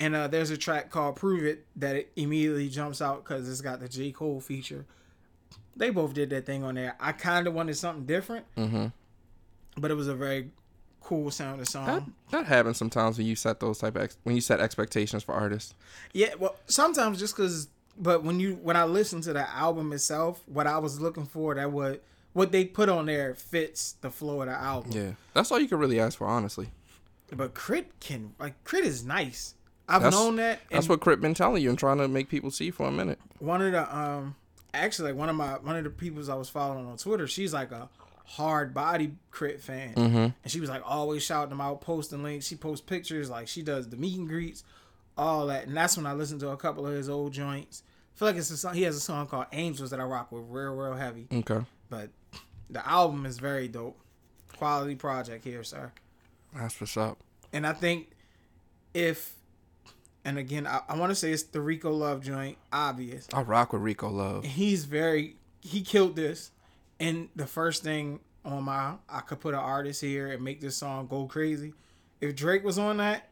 [0.00, 3.60] And uh, there's a track called "Prove It" that it immediately jumps out because it's
[3.60, 4.84] got the J Cole feature.
[5.76, 6.96] They both did that thing on there.
[7.00, 8.86] I kind of wanted something different, Mm-hmm.
[9.76, 10.50] but it was a very
[11.00, 11.86] cool sounding song.
[11.86, 15.22] That that happens sometimes when you set those type of ex- when you set expectations
[15.24, 15.74] for artists.
[16.12, 20.42] Yeah, well, sometimes just because, but when you when I listen to the album itself,
[20.46, 24.42] what I was looking for, that what what they put on there fits the flow
[24.42, 24.92] of the album.
[24.92, 26.68] Yeah, that's all you can really ask for, honestly.
[27.34, 27.86] But K.R.I.T.
[28.00, 28.86] can like K.R.I.T.
[28.88, 29.54] is nice.
[29.88, 30.60] I've That's- known that.
[30.70, 31.20] That's what K.R.I.T.
[31.20, 33.18] been telling you and trying to make people see for a minute.
[33.38, 34.34] one of the um
[34.74, 37.52] actually like one of my one of the peoples I was following on Twitter, she's
[37.52, 37.88] like a
[38.24, 39.58] hard body K.R.I.T.
[39.58, 40.16] fan, Mm-hmm.
[40.16, 42.46] and she was like always shouting them out, posting links.
[42.46, 44.64] She posts pictures, like she does the meet and greets,
[45.18, 45.66] all that.
[45.66, 47.82] And that's when I listened to a couple of his old joints.
[48.14, 48.74] I feel like it's a song.
[48.74, 51.26] He has a song called Angels that I rock with real, real heavy.
[51.32, 52.10] Okay, But
[52.70, 53.98] the album is very dope.
[54.56, 55.92] Quality project here, sir.
[56.54, 57.18] that's what's up.
[57.52, 58.10] And I think
[58.94, 59.34] if,
[60.24, 63.28] and again, I, I want to say it's the Rico Love joint, obvious.
[63.32, 64.44] I rock with Rico Love.
[64.44, 66.50] He's very, he killed this.
[66.98, 70.76] And the first thing on my, I could put an artist here and make this
[70.76, 71.72] song go crazy.
[72.20, 73.28] If Drake was on that,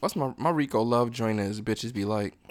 [0.00, 2.34] What's my my Rico Love joint is bitches be like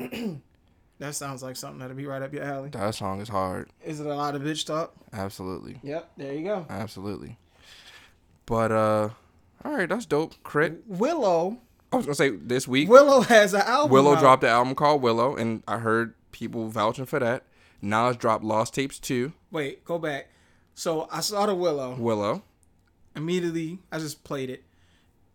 [1.00, 2.70] that sounds like something that'd be right up your alley.
[2.70, 3.70] that song is hard.
[3.84, 4.94] Is it a lot of bitch talk?
[5.14, 6.66] Absolutely, Yep, there you go.
[6.70, 7.38] absolutely.
[8.46, 9.10] But uh,
[9.64, 10.34] all right, that's dope.
[10.44, 10.82] Crit.
[10.88, 11.58] Willow,
[11.92, 13.92] I was gonna say this week Willow has an album.
[13.92, 14.20] Willow out.
[14.20, 17.44] dropped an album called Willow, and I heard people vouching for that.
[17.82, 19.34] Nas dropped Lost Tapes too.
[19.52, 20.30] Wait, go back.
[20.74, 21.96] So I saw the Willow.
[21.96, 22.44] Willow.
[23.16, 24.64] immediately I just played it.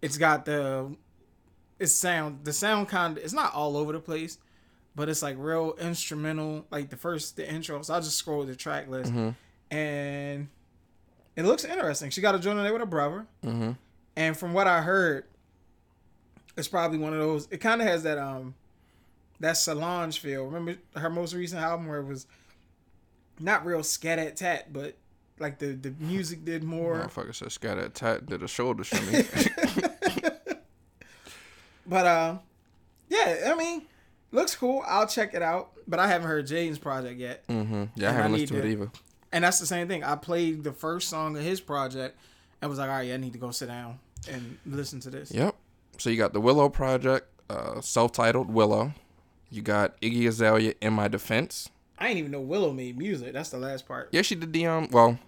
[0.03, 0.95] It's got the
[1.79, 4.39] it's sound the sound kind of it's not all over the place,
[4.95, 7.83] but it's like real instrumental, like the first the intro.
[7.83, 9.13] So I just scrolled the track list
[9.71, 10.49] and
[11.37, 12.11] it looks interesting.
[12.11, 13.27] She got a joint on there with her brother.
[13.45, 13.73] Mm-hmm.
[14.17, 15.25] And from what I heard,
[16.57, 18.55] it's probably one of those it kinda has that um
[19.41, 20.45] that Solange feel.
[20.47, 22.27] Remember her most recent album where it was
[23.41, 24.97] not real scat at tat, but
[25.41, 29.25] like the, the music did more Motherfucker said scat at tat did a shoulder shimmy.
[31.87, 32.39] But uh,
[33.09, 33.83] yeah, I mean,
[34.33, 34.83] looks cool.
[34.87, 35.71] I'll check it out.
[35.87, 37.85] But I haven't heard Jaden's project yet, mm-hmm.
[37.95, 38.91] Yeah, I haven't need listened to it either.
[39.33, 40.03] and that's the same thing.
[40.03, 42.17] I played the first song of his project,
[42.63, 43.99] and was like, all right, I need to go sit down
[44.31, 45.31] and listen to this.
[45.31, 45.55] Yep.
[45.99, 48.95] So you got the Willow Project, uh, self-titled Willow.
[49.51, 51.69] You got Iggy Azalea in my defense.
[51.99, 53.35] I didn't even know Willow made music.
[53.35, 54.09] That's the last part.
[54.11, 54.89] Yeah, she did the um.
[54.91, 55.19] Well,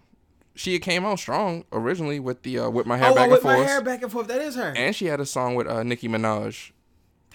[0.56, 3.44] she came out strong originally with the uh, with my hair oh, back and forth,
[3.44, 4.26] With my hair back and forth.
[4.28, 4.72] That is her.
[4.76, 6.72] and she had a song with uh, Nicki Minaj.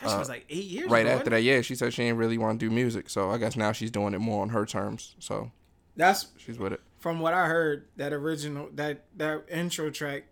[0.01, 1.15] that shit was like eight years Right ago.
[1.15, 3.55] after that, yeah, she said she didn't really want to do music, so I guess
[3.55, 5.15] now she's doing it more on her terms.
[5.19, 5.51] So
[5.95, 6.81] That's she's with it.
[6.99, 7.85] from what I heard.
[7.97, 10.23] That original that that intro track,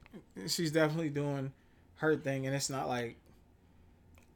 [0.47, 1.53] she's definitely doing
[1.95, 3.17] her thing, and it's not like,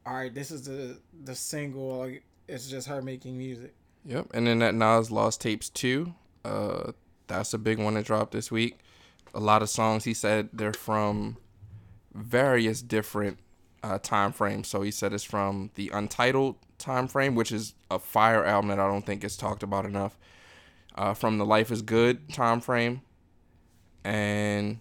[0.05, 1.97] all right, this is the the single.
[1.99, 3.73] Like, it's just her making music.
[4.05, 4.27] Yep.
[4.33, 6.13] And then that Nas Lost Tapes 2.
[6.45, 6.91] Uh
[7.27, 8.79] that's a big one that dropped this week.
[9.33, 11.37] A lot of songs he said they're from
[12.13, 13.39] various different
[13.83, 14.67] uh time frames.
[14.67, 18.79] So he said it's from the Untitled time frame, which is a fire album that
[18.79, 20.17] I don't think is talked about enough.
[20.95, 23.01] Uh from the Life is Good time frame.
[24.03, 24.79] And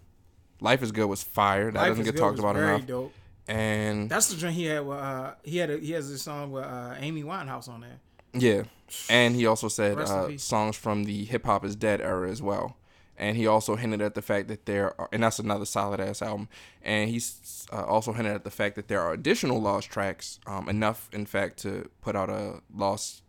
[0.60, 1.70] Life is Good was fire.
[1.70, 2.86] That Life doesn't get talked about enough.
[2.86, 3.12] Dope.
[3.48, 4.86] And That's the joint he had.
[4.86, 7.98] With, uh, he had a, he has a song with uh, Amy Winehouse on there.
[8.34, 8.64] Yeah,
[9.08, 12.76] and he also said uh, songs from the hip hop is dead era as well.
[13.18, 16.22] And he also hinted at the fact that there are, and that's another solid ass
[16.22, 16.48] album.
[16.82, 20.68] And he's uh, also hinted at the fact that there are additional lost tracks, um,
[20.68, 23.22] enough in fact to put out a lost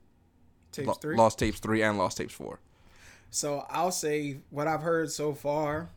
[0.71, 1.15] Tapes Lo- three.
[1.15, 2.59] lost tapes three and lost tapes four.
[3.29, 5.89] So I'll say what I've heard so far.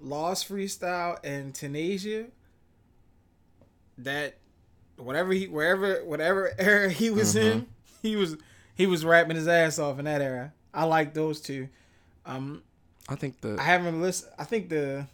[0.00, 2.28] Lost freestyle and Tanasia.
[3.98, 4.38] That
[4.96, 7.58] whatever he wherever whatever era he was Mm-hmm.
[7.58, 7.66] in,
[8.02, 8.36] he was
[8.74, 10.52] he was rapping his ass off in that era.
[10.74, 11.68] I like those two.
[12.26, 12.62] Um,
[13.08, 14.32] I think the I haven't listened.
[14.38, 15.06] I think the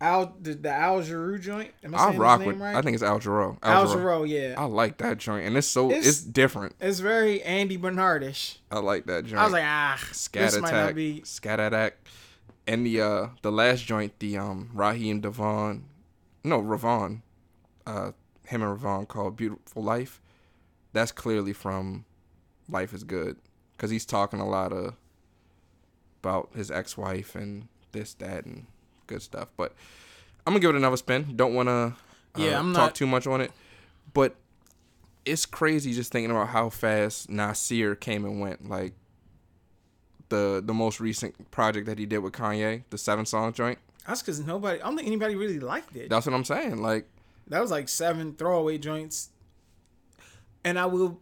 [0.00, 1.70] Al the, the Al Giroux joint.
[1.84, 2.58] Am I I rock with.
[2.58, 2.74] right?
[2.74, 3.56] I think it's Al Jarreau.
[3.62, 3.92] Al Jarreau.
[3.92, 4.54] Giroux, yeah.
[4.58, 6.74] I like that joint, and it's so it's, It's- different.
[6.80, 8.56] It's very Andy Bernardish.
[8.70, 9.38] I like that joint.
[9.40, 11.22] I was like, ah, Scat this might not Attack, be.
[11.24, 11.94] Scat Attack,
[12.66, 15.82] and the uh the last joint, the um Raheem DeVaughn,
[16.42, 17.20] no Ravon,
[17.86, 18.10] uh
[18.46, 20.20] him and Ravon called Beautiful Life.
[20.92, 22.04] that's clearly from
[22.68, 23.36] Life is Good
[23.76, 24.94] because he's talking a lot of
[26.22, 28.66] about his ex-wife and this, that, and
[29.06, 29.48] good stuff.
[29.56, 29.74] But
[30.46, 31.32] I'm gonna give it another spin.
[31.36, 31.92] Don't want to uh,
[32.36, 33.50] Yeah, I'm talk not- too much on it,
[34.14, 34.36] but
[35.24, 38.68] it's crazy just thinking about how fast Nasir came and went.
[38.68, 38.94] Like
[40.28, 43.78] the the most recent project that he did with Kanye, the seven song joint.
[44.06, 44.80] That's because nobody.
[44.80, 46.08] I don't think anybody really liked it.
[46.10, 46.78] That's what I'm saying.
[46.82, 47.06] Like
[47.48, 49.30] That was like seven throwaway joints.
[50.64, 51.20] And I will.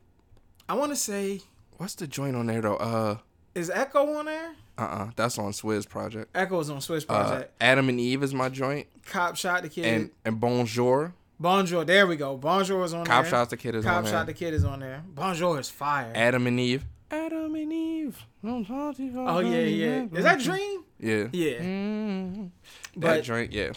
[0.69, 1.41] I want to say,
[1.79, 2.77] what's the joint on there though?
[2.77, 3.17] Uh
[3.55, 4.53] is Echo on there?
[4.79, 6.31] uh uh that's on Swizz project.
[6.35, 7.53] Echo is on Swizz Uh, Project.
[7.61, 9.85] Adam and Eve is my joint, Cop shot the kid.
[9.87, 11.15] and and Bonjour.
[11.41, 11.85] Bonjour.
[11.85, 12.37] There we go.
[12.37, 13.31] Bonjour is on Cop there.
[13.31, 14.13] shots the kid is Cop on there.
[14.13, 15.03] Cop shot the kid is on there.
[15.15, 16.13] Bonjour is fire.
[16.15, 16.85] Adam and Eve.
[17.11, 18.25] Adam and Eve.
[18.45, 20.07] Oh yeah, yeah.
[20.13, 20.85] Is that Dream?
[21.01, 21.27] Yeah.
[21.33, 21.59] Yeah.
[21.61, 22.51] Mm,
[22.97, 23.73] that But joint, yeah.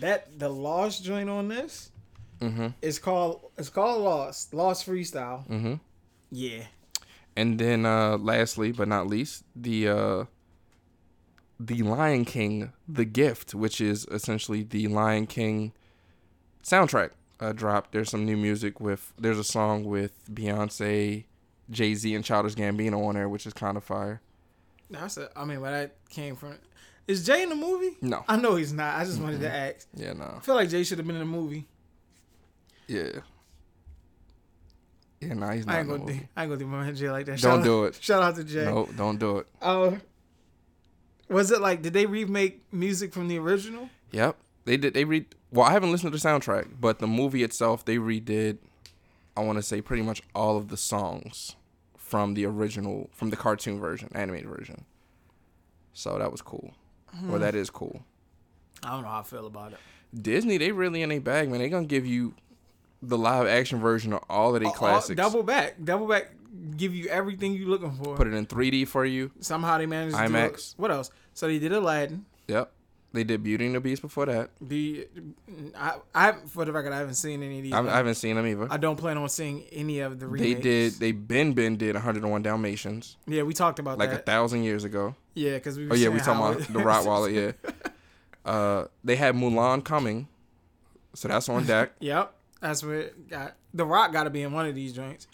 [0.00, 1.90] That the Lost joint on this
[2.40, 2.68] mm-hmm.
[2.82, 4.54] is called it's called Lost.
[4.54, 5.46] Lost Freestyle.
[5.48, 5.74] Mm-hmm.
[6.30, 6.64] Yeah.
[7.36, 10.24] And then uh lastly but not least, the uh
[11.58, 15.72] the Lion King The Gift, which is essentially the Lion King
[16.64, 17.92] soundtrack uh dropped.
[17.92, 21.24] There's some new music with there's a song with Beyonce,
[21.70, 24.20] Jay-Z and Childish Gambino on there, which is kind of fire.
[24.90, 26.58] That's a, I mean, where that came from.
[27.10, 27.96] Is Jay in the movie?
[28.00, 28.24] No.
[28.28, 28.94] I know he's not.
[28.94, 29.84] I just wanted to ask.
[29.96, 30.34] Yeah, no.
[30.36, 31.66] I feel like Jay should have been in the movie.
[32.86, 33.08] Yeah.
[35.20, 35.78] Yeah, nah, he's I not.
[35.78, 36.12] ain't in the gonna do.
[36.12, 36.28] movie.
[36.36, 37.40] I ain't gonna do my man Jay like that.
[37.40, 37.98] Don't Shout do out, it.
[38.00, 38.64] Shout out to Jay.
[38.64, 39.48] No, don't do it.
[39.60, 39.96] Uh,
[41.28, 41.82] was it like?
[41.82, 43.88] Did they remake music from the original?
[44.12, 44.36] Yep.
[44.66, 47.84] They did they read well, I haven't listened to the soundtrack, but the movie itself
[47.84, 48.58] they redid
[49.36, 51.56] I want to say pretty much all of the songs
[51.96, 54.84] from the original from the cartoon version, animated version.
[55.92, 56.72] So that was cool.
[57.24, 58.02] Well, that is cool.
[58.82, 59.78] I don't know how I feel about it.
[60.22, 61.60] Disney, they really in a bag, man.
[61.60, 62.34] They gonna give you
[63.02, 65.16] the live action version of all of their All- classics.
[65.16, 66.30] double back, double back,
[66.76, 68.16] give you everything you looking for.
[68.16, 69.30] Put it in 3D for you.
[69.40, 70.74] Somehow they managed to do IMAX.
[70.76, 71.10] What else?
[71.34, 72.24] So they did Aladdin.
[72.48, 72.72] Yep.
[73.12, 74.50] They did Beauty and the Beast before that.
[74.60, 75.08] The
[75.76, 77.72] I, I for the record, I haven't seen any of these.
[77.72, 78.68] I, I haven't seen them either.
[78.70, 80.92] I don't plan on seeing any of the They did.
[80.94, 84.08] They Ben Ben did 101 Dalmatians Yeah, we talked about that.
[84.10, 85.16] like a thousand years ago.
[85.34, 85.90] yeah, because we.
[85.90, 87.32] Oh yeah, we talking about the Rottweiler.
[87.64, 87.70] Yeah.
[88.42, 90.26] Uh, they had Mulan coming,
[91.14, 91.92] so that's on deck.
[92.00, 93.54] Yep, that's what got.
[93.74, 95.26] The Rock got to be in one of these joints.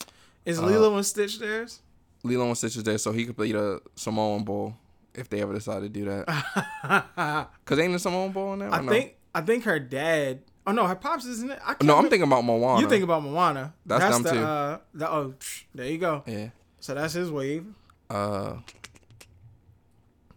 [0.44, 1.82] Is Uh, Lilo and Stitch theirs?
[2.24, 4.74] Lilo and Stitch is there, so he could play the Samoan Bowl
[5.16, 7.48] if they ever decide to do that.
[7.64, 8.72] Cause ain't the Samoan Bowl in there?
[8.72, 8.92] or no?
[8.92, 10.40] think I think her dad.
[10.66, 11.58] Oh no, her pops isn't it?
[11.62, 12.80] I can't No, I'm remember- thinking about Moana.
[12.80, 13.74] You think about Moana?
[13.84, 14.38] That's dumb, the, too.
[14.40, 15.34] Uh, the, oh,
[15.74, 16.22] there you go.
[16.26, 16.48] Yeah.
[16.80, 17.66] So that's his wave.
[18.10, 18.56] Uh.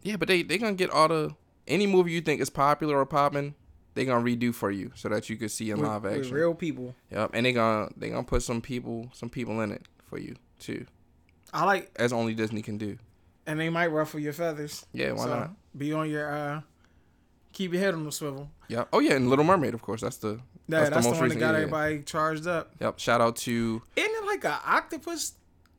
[0.01, 1.35] Yeah, but they they gonna get all the
[1.67, 3.53] any movie you think is popular or popping,
[3.95, 6.33] they gonna redo for you so that you can see in with, live with action.
[6.33, 6.95] real people.
[7.11, 10.35] Yep, and they gonna they gonna put some people some people in it for you
[10.59, 10.85] too,
[11.53, 12.97] I like, as only Disney can do.
[13.49, 14.85] And they might ruffle your feathers.
[14.93, 15.51] Yeah, why so not?
[15.77, 16.61] Be on your uh,
[17.51, 18.49] keep your head on the swivel.
[18.67, 18.83] Yeah.
[18.93, 20.01] Oh yeah, and Little Mermaid, of course.
[20.01, 21.59] That's the Yeah, That's that's, the the, most one recent, that got yeah.
[21.61, 22.71] everybody charged up.
[22.79, 22.99] Yep.
[22.99, 25.33] Shout out to Isn't it like an octopus,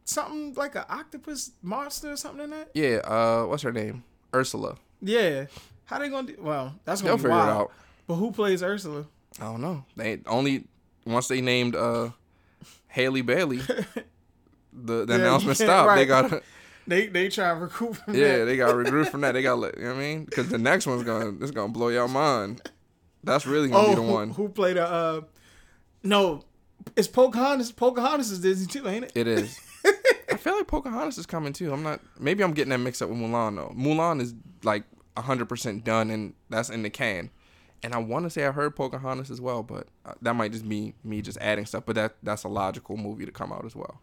[0.04, 2.70] something like an octopus monster or something in that?
[2.74, 2.96] yeah.
[3.04, 4.02] Uh, what's her name?
[4.34, 4.76] Ursula.
[5.00, 5.46] Yeah.
[5.84, 6.36] How they gonna do?
[6.40, 7.48] Well, that's gonna They'll be figure wild.
[7.48, 7.72] it out.
[8.08, 9.06] But who plays Ursula?
[9.40, 9.84] I don't know.
[9.96, 10.64] They only
[11.06, 12.10] once they named uh
[12.88, 13.58] Halle Bailey,
[14.72, 15.96] the the Yeah, announcement yeah, stopped.
[15.96, 16.42] They right.
[16.90, 18.38] They they try to recruit from yeah, that.
[18.38, 19.32] Yeah, they got to regroup from that.
[19.32, 21.52] They got to let you know what I mean because the next one's gonna it's
[21.52, 22.68] gonna blow your mind.
[23.22, 24.30] That's really gonna oh, be the who, one.
[24.30, 24.86] who played a?
[24.86, 25.20] Uh,
[26.02, 26.42] no,
[26.96, 27.70] it's Pocahontas.
[27.70, 29.12] Pocahontas is Disney too, ain't it?
[29.14, 29.56] It is.
[30.32, 31.72] I feel like Pocahontas is coming too.
[31.72, 32.00] I'm not.
[32.18, 33.72] Maybe I'm getting that mixed up with Mulan though.
[33.76, 34.82] Mulan is like
[35.16, 37.30] 100% done and that's in the can.
[37.84, 40.68] And I want to say I heard Pocahontas as well, but uh, that might just
[40.68, 41.84] be me just adding stuff.
[41.86, 44.00] But that that's a logical movie to come out as well.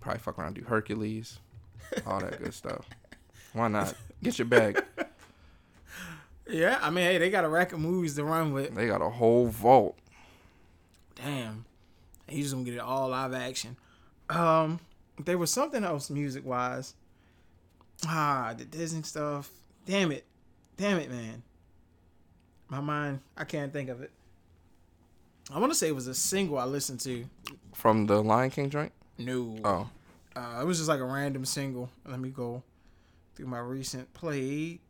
[0.00, 1.40] Probably fuck around, and do Hercules,
[2.06, 2.86] all that good stuff.
[3.52, 3.94] Why not?
[4.22, 4.82] Get your bag.
[6.48, 8.74] Yeah, I mean, hey, they got a rack of movies to run with.
[8.74, 9.96] They got a whole vault.
[11.14, 11.64] Damn,
[12.28, 13.76] you just gonna get it all live action.
[14.28, 14.80] Um,
[15.24, 16.94] there was something else music wise.
[18.06, 19.50] Ah, the Disney stuff.
[19.86, 20.24] Damn it,
[20.76, 21.42] damn it, man.
[22.68, 24.10] My mind, I can't think of it.
[25.52, 27.24] I want to say it was a single I listened to.
[27.74, 28.92] From the Lion King joint?
[29.18, 29.88] No, Oh.
[30.36, 31.90] Uh, it was just like a random single.
[32.06, 32.62] Let me go
[33.36, 34.80] through my recent play.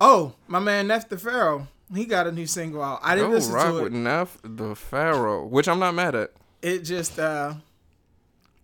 [0.00, 1.68] Oh, my man Nef the Pharaoh.
[1.94, 3.00] He got a new single out.
[3.02, 3.82] I didn't Oh, listen rock to it.
[3.84, 6.32] with Nef the Pharaoh, which I'm not mad at.
[6.62, 7.54] it just uh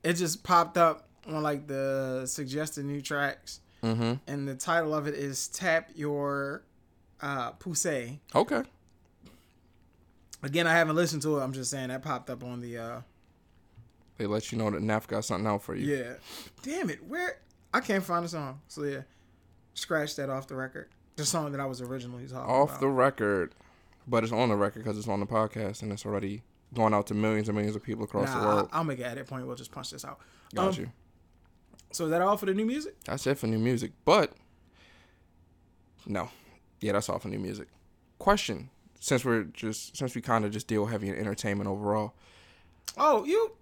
[0.02, 4.12] it just popped up on like the suggested new tracks Mm-hmm.
[4.28, 6.62] and the title of it is tap your
[7.20, 8.62] uh poussey Okay.
[10.44, 11.42] Again, I haven't listened to it.
[11.42, 12.78] I'm just saying that popped up on the.
[12.78, 13.00] uh
[14.22, 15.96] They let you know that Nef got something out for you.
[15.96, 16.12] Yeah.
[16.62, 17.38] Damn it, where
[17.74, 18.60] I can't find the song.
[18.68, 19.00] So yeah,
[19.74, 20.90] scratch that off the record.
[21.16, 22.80] The song that I was originally talking Off about.
[22.80, 23.52] the record,
[24.06, 27.08] but it's on the record because it's on the podcast and it's already going out
[27.08, 28.68] to millions and millions of people across the world.
[28.72, 29.44] I, will make at edit point.
[29.44, 30.20] We'll just punch this out.
[30.54, 30.92] Got Um, you.
[31.90, 32.94] So is that all for the new music?
[33.04, 33.90] That's it for new music.
[34.04, 34.32] But
[36.06, 36.30] no,
[36.80, 37.66] yeah, that's all for new music.
[38.20, 42.14] Question: Since we're just since we kind of just deal heavy in entertainment overall,
[42.96, 43.52] Oh, you,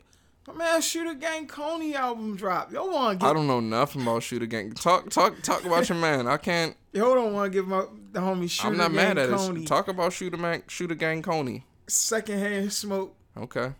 [0.48, 2.72] my man, Shooter Gang Kony album drop.
[2.72, 4.72] Yo, want to I don't know nothing about Shooter Gang.
[4.72, 6.26] Talk talk talk about your man.
[6.26, 6.76] I can't.
[6.92, 8.80] yo don't want to give my the homie Shooter gang.
[8.80, 9.66] I'm not Gang mad at Kony it.
[9.66, 11.62] Talk about Shooter Man, Shooter Gang Kony.
[11.86, 13.72] secondhand smoke, Okay.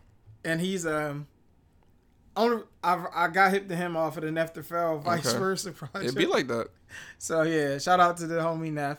[0.45, 1.27] and he's um.
[2.37, 5.39] On, I I got hip to him off of the Nef the Pharaoh Vice Okay.
[5.39, 6.05] Versa project.
[6.05, 6.69] It'd be like that.
[7.19, 8.99] so yeah, shout out to the homie Nef.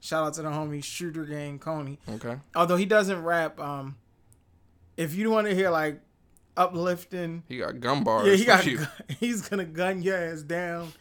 [0.00, 1.96] Shout out to the homie Shooter Gang Kony.
[2.08, 2.36] Okay.
[2.54, 3.96] Although he doesn't rap, um,
[4.98, 6.00] if you want to hear like
[6.58, 8.26] uplifting, He got gun bars.
[8.28, 8.80] yeah, he got you.
[9.20, 10.92] he's gonna gun your ass down,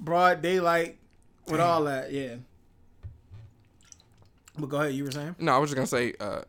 [0.00, 0.98] broad daylight,
[1.48, 2.12] with all that.
[2.12, 2.36] Yeah.
[4.58, 5.36] But go ahead, you were saying.
[5.38, 6.14] No, I was just gonna say.
[6.20, 6.42] uh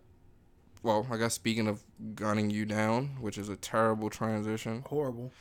[0.84, 1.84] well, I guess speaking of
[2.16, 4.84] gunning you down, which is a terrible transition.
[4.88, 5.34] Horrible.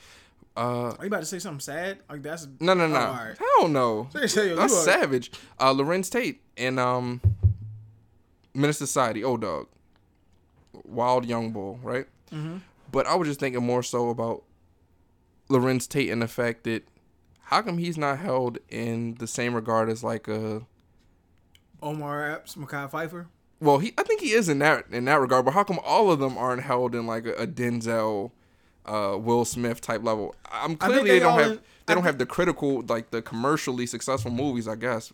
[0.56, 1.98] Uh, Are you about to say something sad?
[2.10, 3.38] Like that's no, no, no, Oh, all right.
[3.58, 4.08] hell no.
[4.12, 5.30] Say- say, That's are- savage.
[5.58, 7.20] Uh, Larenz Tate and um,
[8.54, 9.68] Menace II Society, old dog,
[10.84, 12.06] wild young bull, right?
[12.32, 12.62] Mhm.
[12.90, 14.44] But I was just thinking more so about
[15.48, 16.84] Larenz Tate and the fact that
[17.44, 20.62] how come he's not held in the same regard as like a
[21.82, 23.26] Omar Epps, Mekhi Phifer.
[23.60, 26.10] well, he I think he is in that in that regard, but how come all
[26.10, 28.30] of them aren't held in like a, a Denzel,
[28.86, 30.34] uh, Will Smith type level?
[30.50, 33.22] I'm clearly they they, don't have in- they I don't have the critical like the
[33.22, 34.66] commercially successful movies.
[34.66, 35.12] I guess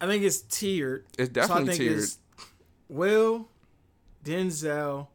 [0.00, 1.04] I think it's tiered.
[1.18, 1.98] it's definitely so I think tiered.
[1.98, 2.18] it's
[2.88, 3.48] Will,
[4.24, 5.08] Denzel,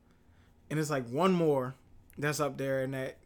[0.70, 1.76] and it's like one more
[2.20, 3.18] that's up there in that.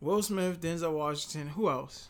[0.00, 2.08] Will Smith, Denzel Washington, who else?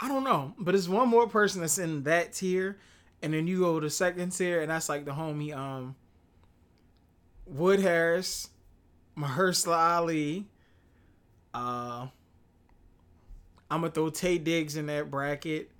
[0.00, 2.78] I don't know, but it's one more person that's in that tier,
[3.22, 5.94] and then you go to second tier, and that's like the homie um
[7.46, 8.50] Wood Harris,
[9.16, 10.46] Mahershala Ali.
[11.54, 12.08] Uh,
[13.70, 15.70] I'm gonna throw Taye Diggs in that bracket.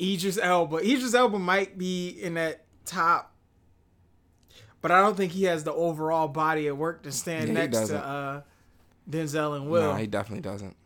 [0.00, 0.76] Idris Elba.
[0.78, 3.32] Idris Elba might be in that top,
[4.80, 7.88] but I don't think he has the overall body of work to stand Yeah, next
[7.88, 8.40] to uh,
[9.10, 9.82] Denzel and Will.
[9.92, 10.76] No, he definitely doesn't.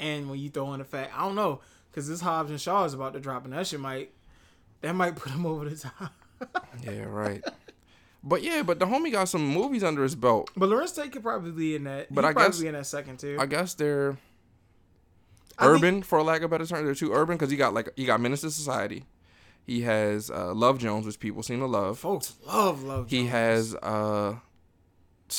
[0.00, 2.84] and when you throw in the fact, I don't know, because this Hobbs and Shaw
[2.84, 4.10] is about to drop, and that shit might
[4.80, 6.12] that might put him over the top.
[6.82, 7.42] Yeah, right.
[8.24, 10.50] but yeah, but the homie got some movies under his belt.
[10.56, 12.12] but Larenz Tate could probably be in that.
[12.12, 13.36] But He'd I probably guess- be in that second too.
[13.38, 14.16] I guess they're
[15.58, 16.84] I think- urban, for lack of a better term.
[16.84, 19.04] They're too urban because he got like he got Menace II Society.
[19.64, 21.98] He has uh, Love Jones, which people seem to love.
[21.98, 23.08] Folks love love.
[23.08, 23.10] Jones.
[23.10, 24.36] He has uh,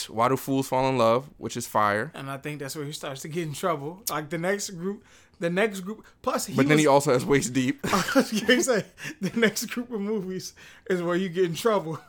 [0.07, 2.11] Why Do Fools Fall in Love, which is fire.
[2.15, 4.03] and I think that's where he starts to get in trouble.
[4.09, 5.03] Like the next group,
[5.39, 6.05] the next group.
[6.21, 7.79] Plus, he But then was, he also has Waist Deep.
[7.85, 8.85] I was gonna say
[9.19, 10.53] the next group of movies
[10.89, 11.99] is where you get in trouble.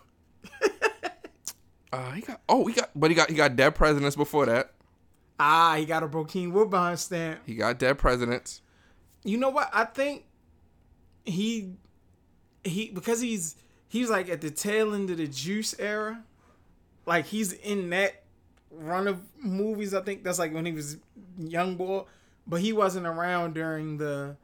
[1.92, 4.72] Uh, he got oh he got but he got he got Dead Presidents before that.
[5.38, 7.40] Ah, he got a Bokeem Woodbine stamp.
[7.46, 8.62] He got Dead Presidents.
[9.24, 9.70] You know what?
[9.72, 10.24] I think
[11.24, 11.74] he
[12.64, 13.57] he because he's
[13.88, 16.22] he's like at the tail end of the Juice era.
[17.07, 18.22] Like he's in that
[18.70, 19.94] run of movies.
[19.94, 20.96] I think that's like when he was
[21.38, 22.05] young boy,
[22.46, 24.37] but he wasn't around during the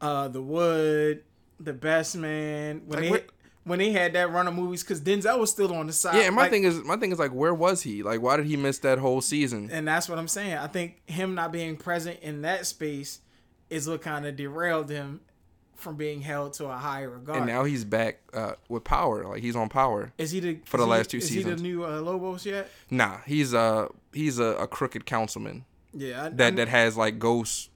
[0.00, 1.22] uh the Wood,
[1.58, 3.26] the Best Man when Like, they what-
[3.64, 6.16] when they had that run of movies because Denzel was still on the side.
[6.16, 8.02] Yeah, and my like- thing is my thing is like where was he?
[8.02, 9.68] Like why did he miss that whole season?
[9.70, 10.54] and that's what I'm saying.
[10.54, 13.20] I think him not being present in that space
[13.68, 15.20] is what kind of derailed him
[15.80, 17.38] from being held to a higher regard.
[17.38, 19.24] And now he's back uh, with power.
[19.26, 20.12] Like he's on power.
[20.18, 21.46] is he the for the is he- last two is seasons.
[21.46, 22.68] Is he the new uh, Lobos yet?
[22.90, 27.18] Nah, he's uh he's a, a crooked councilman Yeah, I, that I- that has like
[27.18, 27.68] ghosts.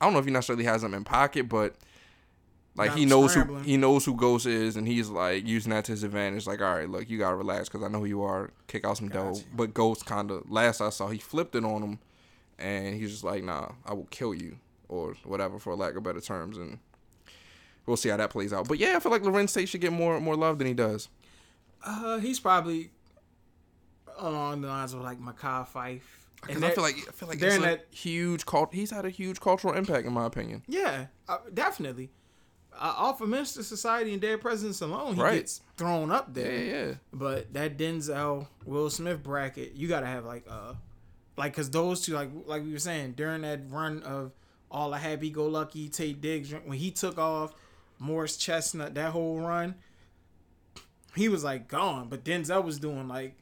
[0.00, 1.74] I don't know if he necessarily has them in pocket, but
[2.76, 5.92] like he knows who he knows who Ghost is, and he's like using that to
[5.92, 6.46] his advantage.
[6.46, 8.50] Like, all right, look, you gotta relax because I know who you are.
[8.66, 9.36] Kick out some dough.
[9.54, 11.98] But Ghost kind of last I saw, he flipped it on him,
[12.58, 14.58] and he's just like, nah, I will kill you
[14.88, 16.78] or whatever for lack of better terms, and
[17.86, 18.68] we'll see how that plays out.
[18.68, 21.08] But yeah, I feel like Larenz Tate should get more more love than he does.
[21.84, 22.90] uh, he's probably
[24.18, 26.00] along the lines of like Mekhi Phifer.
[26.42, 28.72] Because And I feel like I feel like it's that- huge cult.
[28.74, 30.62] He's had a huge cultural impact, in my opinion.
[30.68, 32.10] yeah, uh, definitely.
[32.78, 35.36] Uh, off of Menace II Society and Dead Presidents alone, he Right.
[35.36, 36.52] gets thrown up there.
[36.52, 36.94] yeah, yeah.
[37.10, 40.74] But that Denzel Will Smith bracket, you gotta have like uh
[41.38, 44.32] like cause those two like like we were saying during that run of
[44.70, 47.54] all the happy go lucky Taye Diggs when he took off
[47.98, 49.74] Morris Chestnut, that whole run,
[51.14, 52.08] he was like gone.
[52.08, 53.36] But Denzel was doing like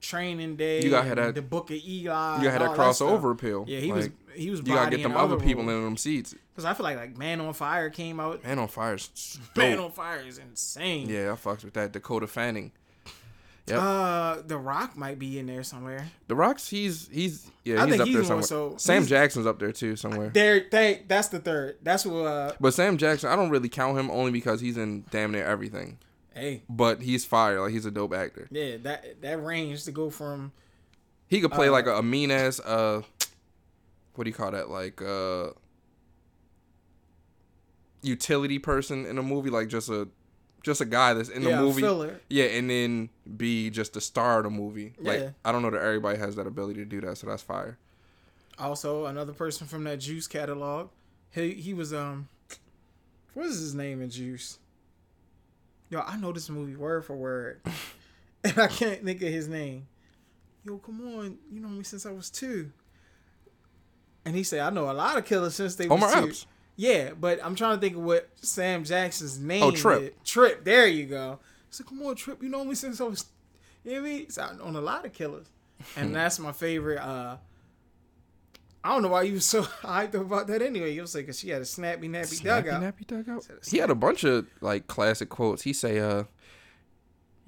[0.00, 1.86] Training Day, You gotta have that- the Book of Eli.
[1.96, 3.64] You gotta have that that crossover appeal.
[3.66, 4.60] Yeah, he Like, was he was.
[4.60, 6.34] You gotta get them other people in them seats.
[6.52, 8.44] Because I feel like like Man on Fire came out.
[8.44, 11.08] Man on Fire's Man on Fire is insane.
[11.08, 11.92] Yeah, I fucks with that.
[11.92, 12.70] Dakota Fanning.
[13.70, 13.80] Yep.
[13.80, 16.06] Uh, The Rock might be in there somewhere.
[16.28, 18.70] The Rocks, he's he's yeah, I he's think up he's there more somewhere.
[18.72, 20.30] so- Sam he's- Jackson's up there too somewhere.
[20.30, 21.76] There, they, that's the third.
[21.82, 22.24] That's what.
[22.24, 25.44] Uh, But Sam Jackson, I don't really count him only because he's in damn near
[25.44, 25.98] everything.
[26.34, 27.60] hey, But he's fire.
[27.60, 28.48] Like he's a dope actor.
[28.50, 30.52] yeah, that that range to go from
[31.28, 33.02] He could play Uh, like a, a mean ass uh
[34.14, 34.68] what do you call that?
[34.70, 35.50] Like uh
[38.02, 40.08] utility person in a movie, like just a
[40.62, 41.80] just a guy that's in the yeah, movie.
[41.80, 42.20] filler.
[42.28, 44.94] Yeah, and then be just the star of the movie.
[44.98, 45.30] Like Yeah.
[45.44, 47.78] I don't know that everybody has that ability to do that, so that's fire.
[48.58, 50.90] Also, another person from that Juice catalog.
[51.30, 52.28] He he was um,
[53.34, 54.58] what is his name in Juice?
[55.90, 57.60] Yo, I know this movie word for word,
[58.44, 59.86] and I can't think of his name.
[60.64, 62.72] Yo, come on, you know me since I was two.
[64.24, 66.28] And he said, I know a lot of killers since they Omar was two.
[66.28, 66.46] Epps.
[66.80, 69.64] Yeah, but I'm trying to think of what Sam Jackson's name.
[69.64, 70.00] Oh, Trip.
[70.02, 70.10] is.
[70.30, 70.64] Trip.
[70.64, 71.40] There you go.
[71.70, 72.40] So come on, Trip.
[72.40, 73.26] You know me since I was.
[73.84, 74.30] You know what I mean?
[74.30, 75.46] So I- on a lot of killers,
[75.96, 77.00] and that's my favorite.
[77.00, 77.36] uh
[78.84, 80.94] I don't know why you was so hyped about that anyway.
[80.94, 82.82] You was like, 'cause she had a snappy nappy Snappy dugout.
[82.82, 83.46] nappy dugout.
[83.66, 85.62] He had a bunch of like classic quotes.
[85.62, 86.24] He say, "Uh,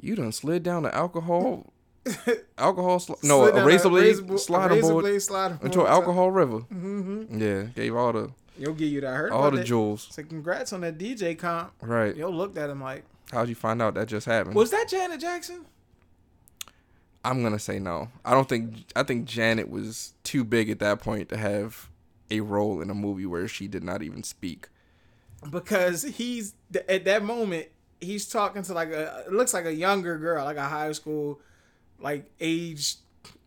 [0.01, 1.73] you done slid down the alcohol,
[2.59, 5.87] alcohol, sl- no, a down razor blade razor bo- razor board blade sliding into an
[5.87, 7.41] alcohol river." Mm-hmm.
[7.41, 8.31] Yeah, gave all the
[8.61, 9.13] You'll give you that.
[9.13, 9.65] I heard all the that.
[9.67, 10.09] jewels.
[10.11, 11.73] So congrats on that DJ comp.
[11.81, 12.15] Right?
[12.15, 14.55] Yo looked at him like, How'd you find out that just happened?
[14.55, 15.65] was that Janet Jackson?
[17.25, 18.09] I'm gonna say no.
[18.25, 18.77] I don't think.
[18.97, 21.89] I think Janet was too big at that point to have
[22.31, 24.69] a role in a movie where she did not even speak.
[25.51, 26.55] because he's
[26.89, 27.67] at that moment
[28.01, 31.41] he's talking to like a it looks like a younger girl like a high school
[31.99, 32.97] like age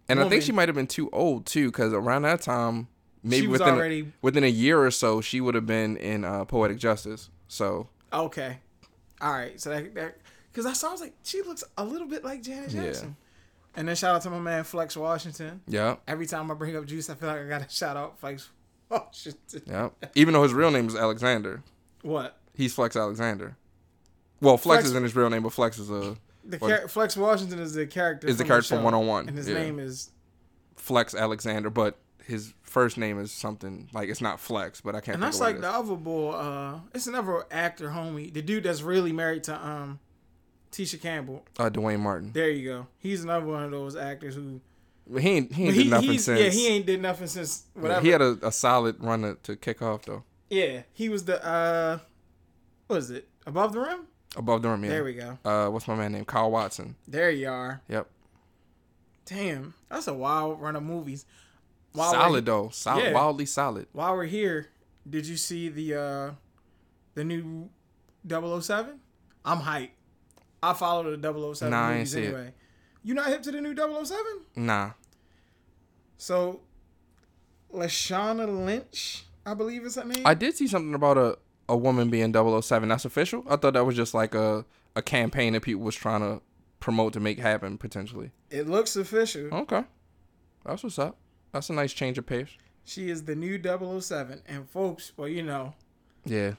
[0.09, 2.87] And I think she might have been too old too, because around that time,
[3.23, 5.97] maybe She was within already- a, within a year or so, she would have been
[5.97, 7.29] in uh, Poetic Justice.
[7.47, 8.59] So okay
[9.21, 10.17] all right so that that
[10.51, 12.83] because i saw i was like she looks a little bit like janet Yeah.
[12.83, 13.15] jackson
[13.75, 16.85] and then shout out to my man flex washington yeah, every time i bring up
[16.85, 18.49] juice i feel like i gotta shout out flex
[18.89, 19.89] washington yeah.
[20.13, 21.63] Even though his real name is Alexander,
[22.03, 23.55] what he's Flex Alexander.
[24.41, 26.69] Well, Flex, Flex- isn't his real name, but Flex is a the What?
[26.69, 29.47] char- flex washington is the character Is the from character show, from 101, and his
[29.47, 29.55] yeah.
[29.55, 30.11] name is
[30.75, 35.15] Flex Alexander, but his first name is something like it's not Flex, but I can't.
[35.15, 36.31] And that's like the other boy.
[36.31, 38.33] Uh, it's another actor, homie.
[38.33, 39.99] The dude that's really married to um,
[40.71, 41.45] Tisha Campbell.
[41.59, 42.31] uh, Duane Martin.
[42.33, 42.87] There you go.
[42.99, 44.61] He's another one of those actors who.
[45.19, 46.39] He ain't he ain't he, did nothing since.
[46.39, 49.57] yeah, he ain't did nothing since Yeah, he had a, a solid run to, to
[49.57, 50.23] kick off though.
[50.49, 51.99] yeah, he was the uh,
[52.87, 53.27] what is it?
[53.45, 54.07] Above the rim.
[54.37, 54.89] Above the rim, yeah.
[54.89, 55.37] There we go.
[55.43, 56.95] uh, what's my man named Kyle Watson?
[57.05, 57.81] There you are.
[57.89, 58.07] Yep.
[59.25, 61.25] Damn, that's a wild run of movies.
[61.93, 63.13] While solid though, solid, Yeah.
[63.13, 63.87] wildly solid.
[63.93, 64.69] While we're here,
[65.09, 66.31] did you see the uh,
[67.15, 67.69] the new
[68.27, 68.99] 007?
[69.45, 69.89] I'm hyped.
[70.61, 71.21] I follow the
[71.55, 72.25] 007 Nah, I ain't movies see it.
[72.27, 72.53] anyway.
[73.03, 74.25] You not hip to the new 007?
[74.55, 74.91] Nah,
[76.17, 76.61] So,
[77.73, 80.23] Lashana Lynch, I believe is her name.
[80.25, 81.37] I did see something about a,
[81.67, 82.87] a woman being 007.
[82.89, 83.43] That's official.
[83.49, 84.65] I thought that was just like a,
[84.95, 86.41] a campaign that people was trying to
[86.79, 88.31] promote to make happen potentially.
[88.49, 89.53] it looks official.
[89.53, 89.83] Okay,
[90.65, 91.17] that's what's up.
[91.53, 92.49] That's a nice change of pace.
[92.83, 94.41] She is the new 007.
[94.47, 95.73] And folks, well, you know,
[96.25, 96.53] Yeah,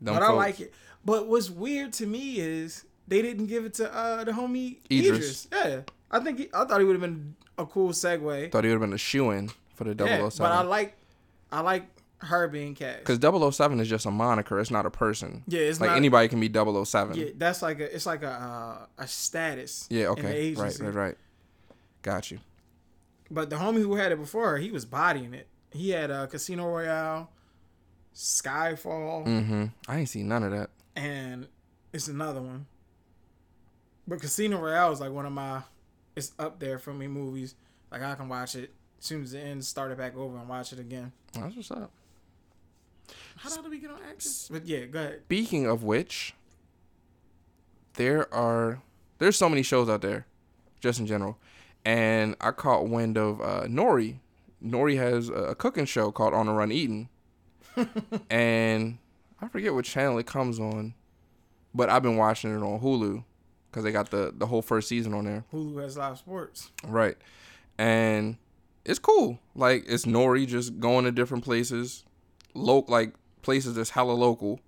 [0.00, 0.74] Them but I like it.
[1.04, 5.46] But what's weird to me is they didn't give it to uh the homie Idris.
[5.46, 5.48] Idris.
[5.52, 5.80] Yeah,
[6.10, 8.50] I think he, I thought he would have been a cool segue.
[8.50, 10.06] Thought he would have been a shoe in for the 007.
[10.06, 10.96] Yeah, but I like,
[11.52, 11.86] I like
[12.18, 13.04] her being cast.
[13.04, 14.58] Because 007 is just a moniker.
[14.58, 15.42] It's not a person.
[15.46, 17.16] Yeah, it's like not- anybody can be 007.
[17.16, 19.86] Yeah, that's like a it's like a uh, a status.
[19.90, 20.54] Yeah, okay.
[20.54, 21.16] Right, right, right.
[22.02, 22.40] Got you.
[23.34, 25.48] But the homie who had it before her, he was bodying it.
[25.72, 27.28] He had uh, Casino Royale,
[28.14, 29.64] Skyfall, Mm-hmm.
[29.88, 30.70] I ain't seen none of that.
[30.96, 31.48] and
[31.92, 32.66] it's another one.
[34.06, 35.62] But Casino Royale is like one of my,
[36.16, 37.54] it's up there for me movies.
[37.90, 40.48] Like I can watch it as soon as it ends, start it back over and
[40.48, 41.12] watch it again.
[41.32, 41.90] That's what's up.
[43.36, 44.48] How the hell do we get on actors?
[44.50, 45.20] But yeah, go ahead.
[45.26, 46.34] Speaking of which,
[47.94, 48.80] there are
[49.18, 50.26] there's so many shows out there,
[50.80, 51.38] just in general,
[51.84, 54.18] and I caught wind of uh, Nori.
[54.64, 57.08] Nori has a, a cooking show called On the Run Eating,
[58.30, 58.98] and
[59.40, 60.94] I forget what channel it comes on,
[61.74, 63.24] but I've been watching it on Hulu
[63.70, 65.44] because they got the the whole first season on there.
[65.52, 66.70] Hulu has live sports.
[66.86, 67.16] Right.
[67.76, 68.36] And
[68.84, 69.40] it's cool.
[69.54, 72.04] Like it's Nori just going to different places,
[72.54, 74.60] loc like places that's hella local,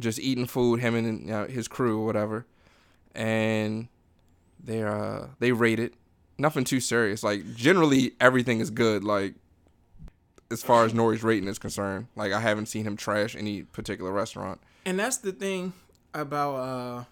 [0.00, 2.46] just eating food, him and you know, his crew or whatever,
[3.14, 3.88] and
[4.62, 5.94] they uh they rate it.
[6.38, 7.22] Nothing too serious.
[7.22, 9.04] Like generally everything is good.
[9.04, 9.34] Like
[10.50, 14.10] as far as Nori's rating is concerned, like I haven't seen him trash any particular
[14.12, 14.60] restaurant.
[14.84, 15.72] And that's the thing
[16.14, 17.04] about uh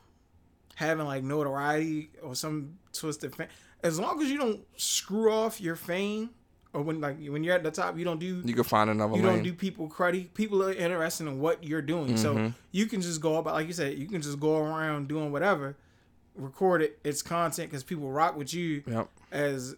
[0.74, 3.48] having like notoriety or some twisted fame.
[3.82, 6.30] As long as you don't screw off your fame,
[6.72, 9.16] or when like when you're at the top, you don't do You can find another
[9.16, 9.36] you lane.
[9.36, 10.32] don't do people cruddy.
[10.34, 12.54] People are interested in what you're doing, so Mhm.
[12.72, 15.76] you can just go about like you said, you can just go around doing whatever,
[16.34, 16.98] record it.
[17.04, 19.08] It's content because people rock with you yep.
[19.30, 19.76] as.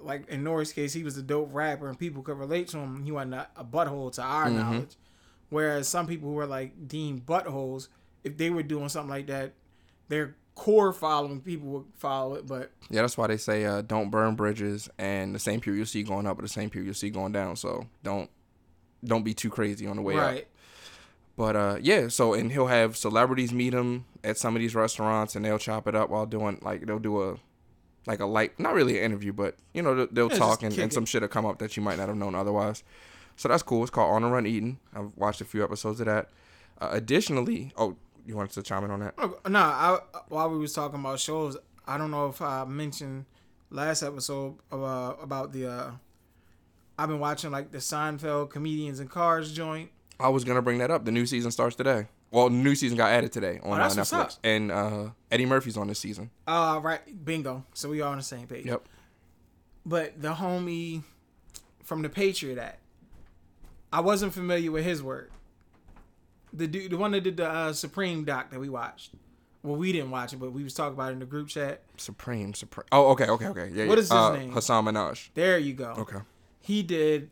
[0.00, 3.02] Like in Nori's case, he was a dope rapper and people could relate to him.
[3.02, 4.54] He wasn't a, a butthole to our Mhm.
[4.54, 4.96] knowledge.
[5.50, 7.88] Whereas some people who were like deemed buttholes,
[8.22, 9.54] if they were doing something like that,
[10.08, 12.46] their core following people would follow it.
[12.46, 15.86] But Yeah, that's why they say uh, don't burn bridges, and the same people you'll
[15.86, 17.56] see going up, or the same people you'll see going down.
[17.56, 18.30] So don't
[19.04, 20.44] don't be too crazy on the way up.
[21.38, 25.36] But uh, yeah, so and he'll have celebrities meet him at some of these restaurants,
[25.36, 27.36] and they'll chop it up while doing like they'll do a
[28.08, 30.92] like a light, not really an interview, but you know they'll, they'll talk and, and
[30.92, 32.82] some shit will come up that you might not have known otherwise.
[33.36, 33.82] So that's cool.
[33.84, 34.80] It's called On the Run Eating.
[34.92, 36.28] I've watched a few episodes of that.
[36.80, 37.94] Uh, additionally, oh,
[38.26, 39.14] you wanted to chime in on that?
[39.48, 43.26] no, I while we was talking about shows, I don't know if I mentioned
[43.70, 45.70] last episode uh, about the.
[45.70, 45.90] uh
[46.98, 49.92] I've been watching like the Seinfeld comedians and cars joint.
[50.20, 51.04] I was gonna bring that up.
[51.04, 52.06] The new season starts today.
[52.30, 55.86] Well, new season got added today on Oh, uh, Netflix, and uh, Eddie Murphy's on
[55.86, 56.30] this season.
[56.46, 57.64] Uh right, bingo.
[57.74, 58.66] So we all on the same page.
[58.66, 58.86] Yep.
[59.86, 61.02] But the homie
[61.82, 62.80] from the Patriot Act,
[63.92, 65.30] I wasn't familiar with his work.
[66.52, 69.12] The dude, the one that did the uh, Supreme doc that we watched.
[69.62, 71.82] Well, we didn't watch it, but we was talking about it in the group chat.
[71.96, 72.86] Supreme, Supreme.
[72.92, 73.70] Oh, okay, okay, okay.
[73.72, 73.86] Yeah.
[73.86, 74.02] What yeah.
[74.02, 74.52] is his uh, name?
[74.52, 75.30] Hasan Minhaj.
[75.34, 75.94] There you go.
[75.98, 76.18] Okay.
[76.60, 77.30] He did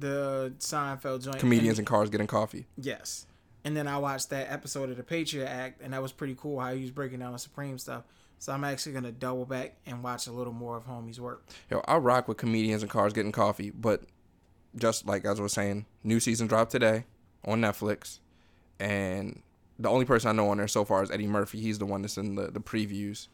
[0.00, 1.38] the Seinfeld joint.
[1.38, 2.66] Comedians And- in cars getting coffee.
[2.76, 3.26] yes.
[3.62, 6.58] And then I watched that episode of the Patriot Act, and that was pretty cool
[6.60, 8.04] how he was breaking down the Supreme stuff.
[8.38, 11.44] So I'm actually gonna double back and watch a little more of Homie's work.
[11.70, 14.04] Yo, I rock with comedians and cars getting coffee, but
[14.76, 17.04] just like as I was saying, new season dropped today
[17.44, 18.20] on Netflix,
[18.78, 19.42] and
[19.78, 21.60] the only person I know on there so far is Eddie Murphy.
[21.60, 23.28] He's the one that's in the, the previews,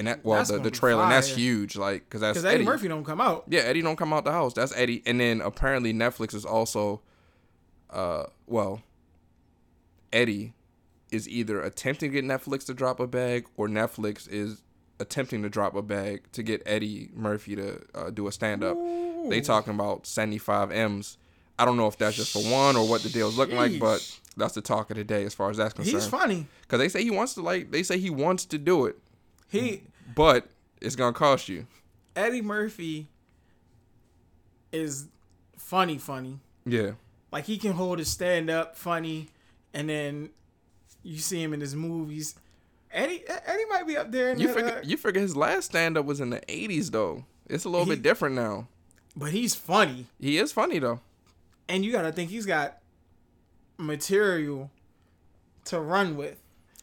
[0.00, 2.54] and that well That's the, the trailer and that's huge, like because that's Because Eddie.
[2.56, 3.44] Eddie Murphy don't come out.
[3.48, 4.54] Yeah, Eddie don't come out the house.
[4.54, 7.02] That's Eddie, and then apparently Netflix is also,
[7.90, 8.80] uh, well,
[10.10, 10.54] Eddie
[11.12, 14.62] is either attempting to get Netflix to drop a bag or Netflix is
[14.98, 18.78] attempting to drop a bag to get Eddie Murphy to uh, do a stand up.
[19.28, 21.18] They talking about 75 M's.
[21.58, 24.18] I don't know if that's just for one or what the deal's looking like, but
[24.34, 25.94] that's the talk of the day as far as that's concerned.
[25.94, 26.46] He's funny.
[26.62, 28.96] Because they say he wants to like they say he wants to do it,
[29.50, 29.82] He
[30.14, 30.48] but
[30.80, 31.66] it's gonna cost you.
[32.16, 33.08] Eddie Murphy
[34.72, 35.08] is
[35.56, 36.38] funny, funny.
[36.64, 36.92] Yeah.
[37.32, 39.28] Like he can hold his stand up funny,
[39.72, 40.30] and then
[41.02, 42.34] you see him in his movies.
[42.92, 44.30] Eddie Eddie might be up there.
[44.32, 47.24] In You figure uh, you figure his last stand up was in the eighties though.
[47.48, 48.68] It's a little He- bit different now.
[49.16, 51.00] but he's funny, He is funny though.
[51.68, 52.78] and you gotta think he's got
[53.78, 54.70] material
[55.66, 56.36] to run with.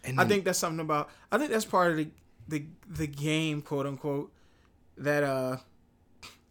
[0.04, 1.10] And I think that's something about.
[1.32, 2.08] I think that's part of the
[2.48, 4.32] the the game, quote unquote,
[4.98, 5.58] that uh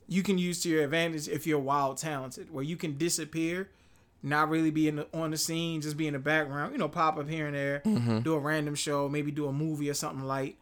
[0.08, 3.68] you can use to your advantage if you're wild talented, where you can disappear,
[4.22, 6.88] not really be in the, on the scene, just be in the background, you know,
[6.88, 8.20] pop up here and there, Mm-hmm.
[8.20, 10.56] do a random show, maybe do a movie or something light,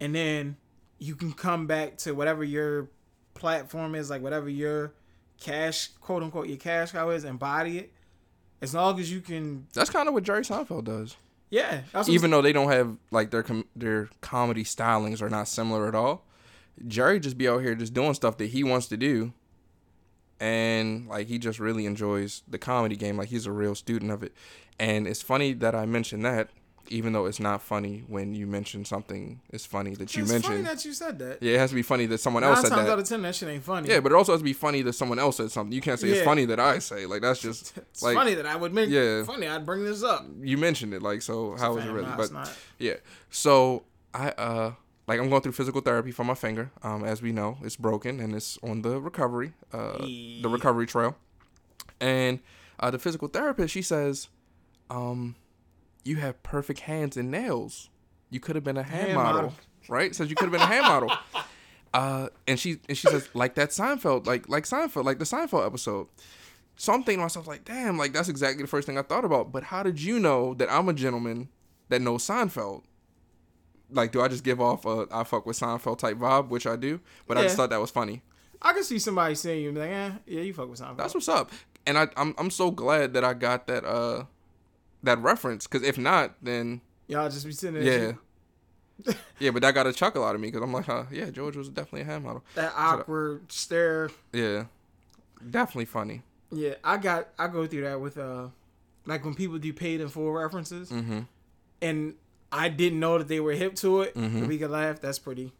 [0.00, 0.56] and then
[0.98, 2.88] you can come back to whatever your
[3.34, 4.94] platform is, like whatever your
[5.40, 7.92] cash, quote unquote, your cash cow is, embody it.
[8.62, 11.16] As long as you can, that's kind of what Jerry Seinfeld does.
[11.50, 11.80] yeah.
[12.08, 15.94] Even though they don't have like their com- their comedy stylings are not similar at
[15.94, 16.24] all.
[16.86, 19.32] Jerry just be out here just doing stuff that he wants to do.
[20.38, 23.16] And like he just really enjoys the comedy game.
[23.16, 24.32] Like he's a real student of it.
[24.78, 26.48] And it's funny that I mentioned that,
[26.88, 30.42] even though it's not funny when you mention something is funny that you it's funny
[30.42, 30.66] mentioned.
[30.66, 31.42] that you said that.
[31.42, 32.92] yeah, it has to be funny that someone Nine else said times that.
[32.92, 33.88] out of ten, that shit ain't funny.
[33.88, 35.72] Yeah, but it also has to be funny that someone else said something.
[35.72, 37.06] You can't say it's funny that I say.
[37.06, 38.88] Like that's just it's like funny that I would make.
[38.90, 39.22] Yeah.
[39.24, 39.46] funny.
[39.46, 40.26] I'd bring this up.
[40.40, 41.02] you mentioned it.
[41.02, 42.06] Like so, how is it really?
[42.06, 42.52] nah, but it's not.
[42.78, 42.94] yeah,
[43.30, 44.72] so I uh
[45.06, 46.70] like I'm going through physical therapy for my finger.
[46.82, 51.16] Um, as we know, it's broken and it's on the recovery uh the recovery trail.
[52.00, 52.40] And
[52.78, 54.28] uh, the physical therapist she says,
[54.88, 55.34] um,
[56.04, 57.88] you have perfect hands and nails.
[58.30, 59.54] You could have been a hand, Hand model, model.
[59.88, 60.14] right?
[60.14, 61.12] Says you could have been a hand model.
[61.92, 65.66] Uh, and she and she says like that Seinfeld, like like Seinfeld, like the Seinfeld
[65.66, 66.06] episode.
[66.76, 69.24] So I'm thinking to myself like, damn, like that's exactly the first thing I thought
[69.24, 69.50] about.
[69.50, 71.48] But how did you know that I'm a gentleman
[71.88, 72.84] that knows Seinfeld?
[73.90, 76.76] Like, do I just give off a I fuck with Seinfeld type vibe, which I
[76.76, 77.00] do?
[77.26, 78.22] But I just thought that was funny.
[78.62, 80.96] I can see somebody saying you like, eh, yeah, you fuck with Seinfeld.
[80.98, 81.50] That's what's up.
[81.88, 84.26] And I I'm I'm so glad that I got that uh
[85.02, 85.66] that reference.
[85.66, 88.16] Because if not, then Y'all just be sitting there.
[89.06, 89.50] yeah, yeah.
[89.50, 91.68] But that got a chuckle out of me because I'm like, huh, yeah, George was
[91.68, 92.44] definitely a hand model.
[92.54, 94.10] That awkward stare.
[94.32, 94.64] Yeah,
[95.50, 96.22] definitely funny.
[96.52, 98.48] Yeah, I got I go through that with uh
[99.06, 101.20] like when people do paid in full references Mm-hmm.
[101.82, 102.14] and
[102.52, 104.14] I didn't know that they were hip to it.
[104.16, 104.46] Mhm.
[104.48, 105.00] We could laugh.
[105.00, 105.52] That's pretty.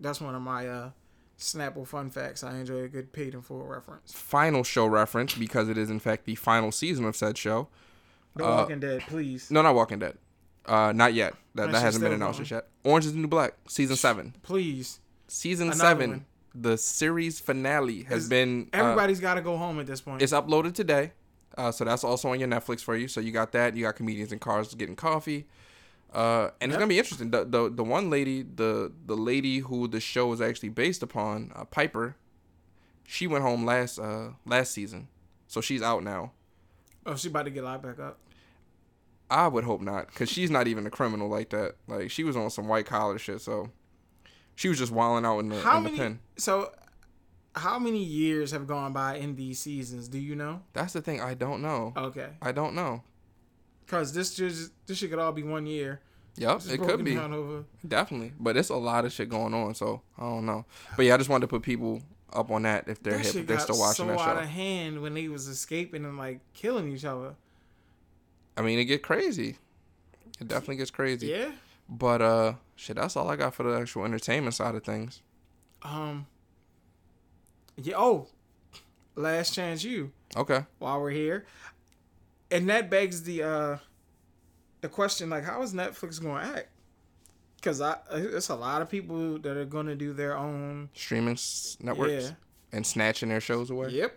[0.00, 0.90] That's one of my uh
[1.38, 2.42] Snapple fun facts.
[2.42, 4.12] I enjoy a good paid in full reference.
[4.12, 7.68] Final show reference because it is in fact the final season of said show.
[8.38, 10.16] The Uh, Walking Dead, please, No, not Walking Dead.
[10.64, 11.32] Uh, not yet.
[11.54, 12.48] That, That that hasn't been announced going.
[12.50, 12.68] yet.
[12.84, 14.34] Orange is the New Black, season seven.
[14.42, 15.00] please.
[15.26, 16.24] Season Another seven, one.
[16.54, 18.68] the series finale has been.
[18.72, 20.22] uh, Everybody's got to go home at this point.
[20.22, 21.12] it's uploaded today,
[21.58, 23.08] uh, so that's also on your Netflix for you.
[23.08, 23.76] So you got that.
[23.76, 25.46] You got comedians in cars getting coffee,
[26.14, 27.30] uh, and it's gonna be interesting.
[27.30, 31.52] The, the the one lady, the the lady who the show is actually based upon,
[31.54, 32.16] uh, Piper,
[33.04, 35.08] she went home last uh last season,
[35.46, 36.32] so she's out now.
[37.04, 38.18] oh, she about to get locked back up.
[39.30, 41.74] I would hope not, because she's not even a criminal like that.
[41.86, 43.70] Like she was on some white collar shit, so
[44.54, 45.98] she was just wilding out in the, How in the many?
[46.02, 46.18] pen.
[46.36, 46.72] So,
[47.54, 50.08] how many years have gone by in these seasons?
[50.08, 50.62] Do you know?
[50.72, 51.20] That's the thing.
[51.20, 51.92] I don't know.
[51.96, 53.02] Okay, I don't know.
[53.84, 56.00] because this just this shit could all be one year.
[56.36, 57.18] Yep, it could be
[57.86, 59.74] definitely, but it's a lot of shit going on.
[59.74, 60.64] So I don't know.
[60.96, 62.00] But yeah, I just wanted to put people
[62.32, 64.48] up on that if they're that hip, if they're still watching so that out of
[64.48, 67.34] hand when they was escaping and like killing each other.
[68.58, 69.56] I mean, it get crazy.
[70.40, 71.28] It definitely gets crazy.
[71.28, 71.50] Yeah.
[71.88, 75.22] But uh, shit, that's all I got for the actual entertainment side of things.
[75.82, 76.26] Um.
[77.76, 77.94] Yeah.
[77.96, 78.26] Oh,
[79.14, 80.12] last chance you.
[80.36, 80.64] Okay.
[80.78, 81.46] While we're here,
[82.50, 83.76] and that begs the uh,
[84.80, 86.68] the question like, how is Netflix going to act?
[87.56, 90.90] Because I, it's a lot of people that are going to do their own.
[90.94, 92.30] Streaming s- networks Yeah.
[92.72, 93.88] and snatching their shows away.
[93.90, 94.16] Yep.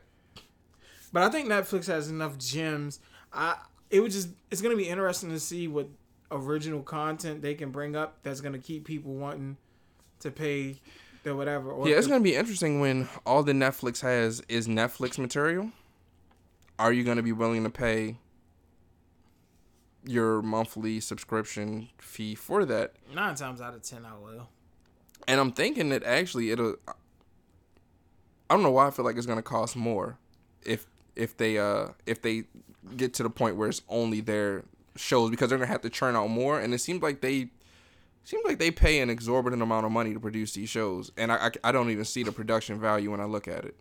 [1.13, 2.99] But I think Netflix has enough gems.
[3.33, 3.57] I
[3.91, 5.87] it would just it's gonna be interesting to see what
[6.31, 9.57] original content they can bring up that's gonna keep people wanting
[10.19, 10.77] to pay
[11.23, 11.71] the whatever.
[11.71, 15.71] Or Yeah, it's the- gonna be interesting when all the Netflix has is Netflix material.
[16.79, 18.17] Are you gonna be willing to pay
[20.05, 22.93] your monthly subscription fee for that?
[23.13, 24.49] nine times out of ten I will.
[25.27, 26.75] And I'm thinking that actually it'll.
[26.87, 30.17] I don't know why I feel like it's gonna cost more,
[30.65, 32.45] if if they uh if they
[32.97, 34.63] get to the point where it's only their
[34.95, 37.49] shows because they're gonna have to churn out more, and it seems like they
[38.23, 41.47] seems like they pay an exorbitant amount of money to produce these shows, and I
[41.63, 43.75] I, I don't even see the production value when I look at it.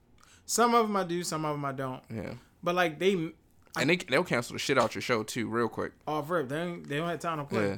[0.47, 2.03] Some of them I do, some of them I don't.
[2.13, 3.33] Yeah, But like they
[3.77, 5.93] and they they'll cancel the shit out your show too real quick.
[6.07, 7.69] off rip, they don't, they don't have time to play.
[7.69, 7.77] Yeah,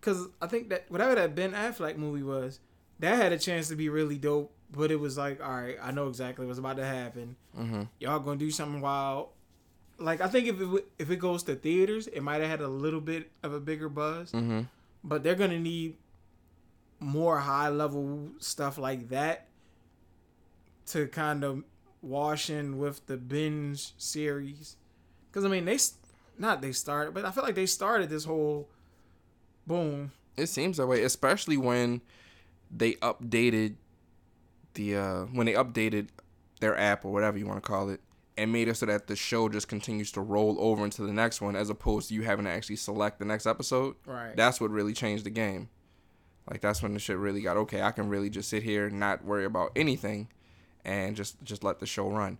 [0.00, 2.60] Cause I think that whatever that Ben Affleck movie was,
[2.98, 4.52] that had a chance to be really dope.
[4.72, 7.34] But it was like, all right, I know exactly what's about to happen.
[7.56, 9.30] hmm Y'all gonna do something wild.
[10.00, 12.68] Like I think if it if it goes to theaters, it might have had a
[12.68, 14.32] little bit of a bigger buzz.
[14.32, 14.62] hmm
[15.04, 15.96] But they're gonna need
[16.98, 19.46] more high level stuff like that
[20.86, 21.64] to kind of
[22.02, 24.76] wash in with the binge series.
[25.30, 25.78] Because I mean, they
[26.38, 28.68] not they started, but I feel like they started this whole
[29.66, 30.12] boom.
[30.36, 32.00] It seems that way, especially when
[32.70, 33.74] they updated
[34.74, 36.08] the uh when they updated
[36.60, 38.00] their app or whatever you want to call it
[38.36, 41.40] and made it so that the show just continues to roll over into the next
[41.40, 43.96] one as opposed to you having to actually select the next episode.
[44.06, 44.36] Right.
[44.36, 45.68] That's what really changed the game.
[46.50, 49.24] Like that's when the shit really got okay, I can really just sit here not
[49.24, 50.28] worry about anything
[50.84, 52.38] and just just let the show run.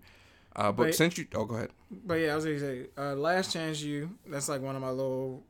[0.57, 1.70] Uh but But- since you oh go ahead.
[1.91, 4.16] But yeah, I was gonna say, uh, Last Chance You.
[4.26, 5.43] That's like one of my little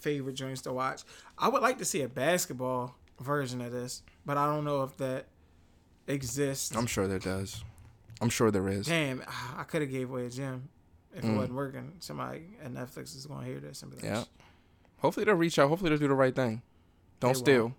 [0.00, 1.02] favorite joints to watch.
[1.38, 4.96] I would like to see a basketball version of this, but I don't know if
[4.96, 5.26] that
[6.06, 6.74] exists.
[6.74, 7.62] I'm sure there does.
[8.22, 8.86] I'm sure there is.
[8.86, 9.22] Damn,
[9.56, 10.68] I could have gave away a gym
[11.14, 11.36] if it Mm.
[11.36, 11.92] wasn't working.
[11.98, 14.24] Somebody at Netflix is gonna hear this and be like, Yeah.
[14.98, 15.68] Hopefully they'll reach out.
[15.68, 16.62] Hopefully they'll do the right thing.
[17.20, 17.74] Don't They steal.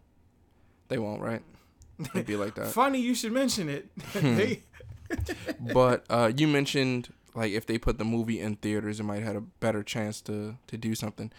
[0.90, 1.42] They won't, right?
[2.14, 2.68] It'd be like that.
[2.74, 3.90] Funny you should mention it.
[4.14, 4.64] They-
[5.60, 9.24] but uh, you mentioned like if they put the movie in theaters, it might have
[9.28, 11.32] had a better chance to to do something.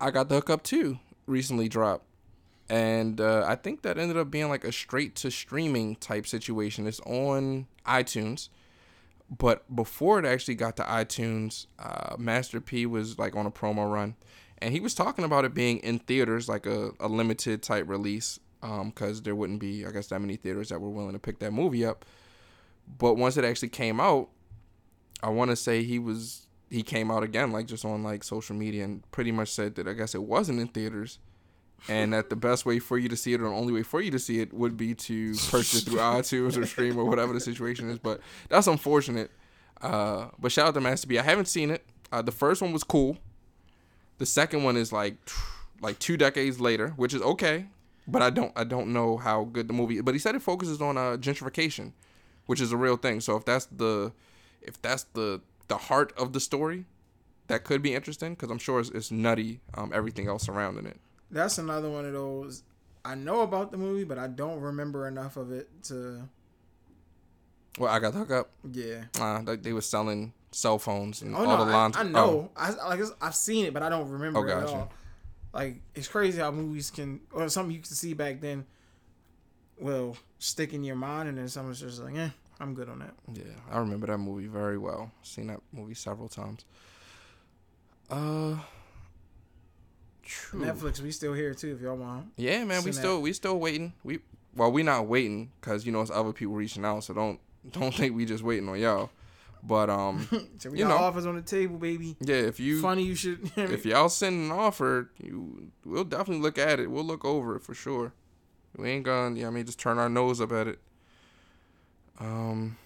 [0.00, 2.04] I got the hookup too recently dropped,
[2.68, 6.86] and uh, I think that ended up being like a straight to streaming type situation.
[6.86, 8.48] It's on iTunes,
[9.30, 13.90] but before it actually got to iTunes, uh, Master P was like on a promo
[13.92, 14.16] run,
[14.58, 18.40] and he was talking about it being in theaters, like a, a limited type release,
[18.60, 21.52] because there wouldn't be, I guess, that many theaters that were willing to pick that
[21.52, 22.04] movie up.
[22.98, 24.28] But once it actually came out,
[25.22, 28.56] I want to say he was he came out again, like just on like social
[28.56, 31.18] media, and pretty much said that I guess it wasn't in theaters,
[31.88, 34.00] and that the best way for you to see it, or the only way for
[34.00, 37.40] you to see it, would be to purchase through iTunes or stream or whatever the
[37.40, 37.98] situation is.
[37.98, 39.30] But that's unfortunate.
[39.80, 41.18] Uh, but shout out to Master P.
[41.18, 41.84] I haven't seen it.
[42.10, 43.18] Uh, the first one was cool.
[44.18, 45.16] The second one is like
[45.80, 47.66] like two decades later, which is okay,
[48.08, 50.00] but I don't I don't know how good the movie.
[50.00, 51.92] But he said it focuses on uh, gentrification,
[52.46, 53.20] which is a real thing.
[53.20, 54.12] So if that's the
[54.62, 56.86] if that's the the heart of the story,
[57.48, 59.60] that could be interesting because I'm sure it's, it's nutty.
[59.74, 60.98] Um, everything else surrounding it.
[61.36, 62.62] That's another one of those.
[63.04, 66.28] I know about the movie, but I don't remember enough of it to.
[67.78, 68.50] Well, I got the hook up.
[68.70, 69.04] Yeah.
[69.20, 71.96] Uh, they, they were selling cell phones and Oh all no, the lines.
[71.96, 72.50] I, I oh, know.
[72.56, 74.92] I like I've seen it, but I don't remember Oh, it at all.
[75.52, 78.66] Like it's crazy how movies can, or something you can see back then,
[79.78, 82.28] will stick in your mind, and then someone's just like, "Eh,
[82.60, 85.12] I'm good on that." Yeah, I remember that movie very well.
[85.22, 86.64] Seen that movie several times.
[88.10, 88.56] Uh,
[90.26, 90.60] true.
[90.60, 92.26] Netflix, we still here too if y'all want.
[92.36, 93.92] Yeah, man, we still we still waiting.
[94.04, 94.18] We
[94.54, 97.04] well, we not waiting because you know it's other people reaching out.
[97.04, 97.40] So don't
[97.72, 99.10] don't think we just waiting on y'all.
[99.62, 101.04] But um, So we You got know.
[101.06, 102.16] offers on the table, baby.
[102.20, 103.50] yeah, if you Funny, you should.
[103.56, 106.90] if y'all send an offer, you we'll definitely look at it.
[106.90, 108.12] We'll look over it for sure.
[108.76, 110.78] We ain't gonna, yeah, I mean, just turn our nose up at it.
[112.20, 112.76] Um,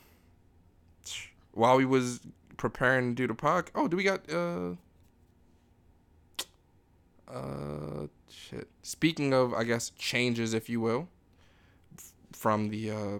[1.52, 2.20] while we was
[2.56, 4.76] preparing to do the podcast, oh, do we got uh,
[7.32, 8.68] uh, shit.
[8.82, 11.08] Speaking of, I guess changes, if you will,
[11.96, 13.18] f- from the uh,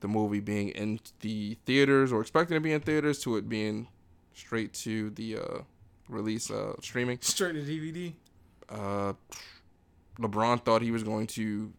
[0.00, 3.88] the movie being in the theaters or expecting to be in theaters to it being
[4.34, 5.58] straight to the uh
[6.08, 8.12] release uh streaming straight to DVD.
[8.68, 9.12] uh
[10.18, 11.72] LeBron thought he was going to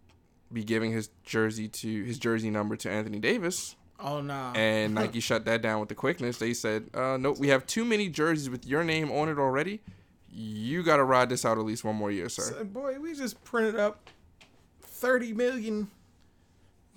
[0.52, 4.54] be giving his jersey to his jersey number to Anthony Davis Oh nah.
[4.54, 6.38] and Nike shut that down with the quickness.
[6.38, 9.82] They said, uh, "Nope, we have too many jerseys with your name on it already.
[10.38, 13.14] You got to ride this out at least one more year, sir." So, boy, we
[13.16, 14.10] just printed up
[14.82, 15.90] thirty million.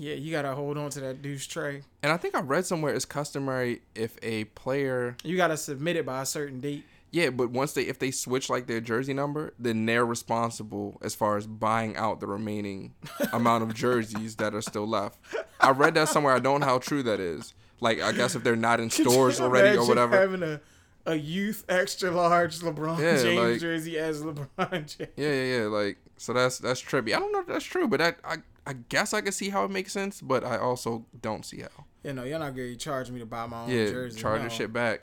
[0.00, 1.82] Yeah, you gotta hold on to that douche tray.
[2.04, 6.06] And I think I read somewhere it's customary if a player, You gotta submit it
[6.06, 6.84] by a certain date.
[7.10, 11.16] yeah, but once they if they switch like their jersey number, then they're responsible as
[11.16, 12.94] far as buying out the remaining
[13.32, 15.18] amount of jerseys that are still left.
[15.60, 16.32] I read that somewhere.
[16.34, 17.52] I don't know how true that is.
[17.80, 20.16] Like I guess if they're not in stores already or whatever.
[20.16, 20.60] Having a
[21.08, 25.10] a youth extra large LeBron Yeah, James like- jersey as LeBron James.
[25.16, 25.64] Yeah, yeah, yeah.
[25.66, 27.14] Like so that's that's trippy.
[27.14, 28.36] I don't know if that's true, but I I,
[28.66, 31.84] I guess I can see how it makes sense, but I also don't see how.
[32.04, 34.20] You know, you're not gonna charge me to buy my own yeah, jersey.
[34.20, 34.42] charge no.
[34.44, 35.00] your shit back.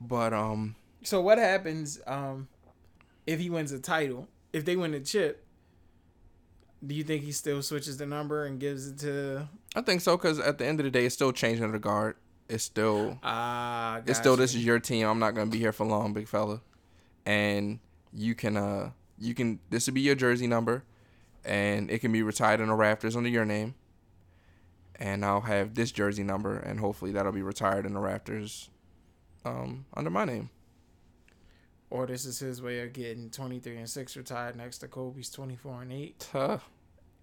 [0.00, 2.48] But um, So what happens um
[3.26, 4.28] if he wins a title?
[4.52, 5.44] If they win the chip,
[6.84, 10.16] do you think he still switches the number and gives it to I think so
[10.16, 12.16] because at the end of the day, it's still changing the guard.
[12.48, 14.00] It's still ah?
[14.06, 14.42] it's still gotcha.
[14.42, 15.06] this is your team.
[15.06, 16.60] I'm not gonna be here for long, big fella.
[17.26, 17.78] And
[18.12, 20.84] you can uh you can this would be your jersey number,
[21.44, 23.74] and it can be retired in the Raptors under your name.
[24.96, 28.68] And I'll have this jersey number, and hopefully that'll be retired in the Raptors,
[29.44, 30.50] um, under my name.
[31.90, 35.82] Or this is his way of getting 23 and 6 retired next to Kobe's 24
[35.82, 36.28] and 8.
[36.32, 36.58] Huh.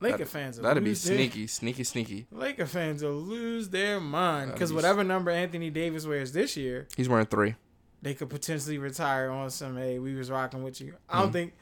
[0.06, 2.28] Laker That- fans That'd be lose their- sneaky, sneaky, sneaky.
[2.32, 6.88] Laker fans will lose their mind because be whatever number Anthony Davis wears this year,
[6.96, 7.56] He's wearing three.
[8.02, 9.78] they could potentially retire on some.
[9.78, 10.96] Hey, we was rocking with you.
[11.10, 11.34] I don't mm-hmm.
[11.34, 11.54] think,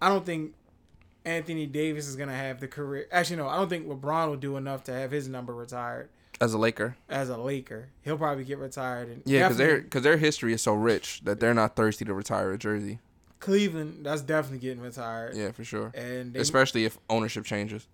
[0.00, 0.54] I don't think
[1.24, 3.06] Anthony Davis is gonna have the career.
[3.12, 6.08] Actually, no, I don't think LeBron will do enough to have his number retired
[6.40, 7.88] As a Laker, as a Laker.
[8.02, 9.08] He'll probably get retired.
[9.08, 12.14] And yeah, because their because their history is so rich that they're not thirsty to
[12.14, 13.00] retire a jersey.
[13.40, 15.36] Cleveland, that's definitely getting retired.
[15.36, 15.92] Yeah, for sure.
[15.94, 17.86] And they, Especially if ownership changes.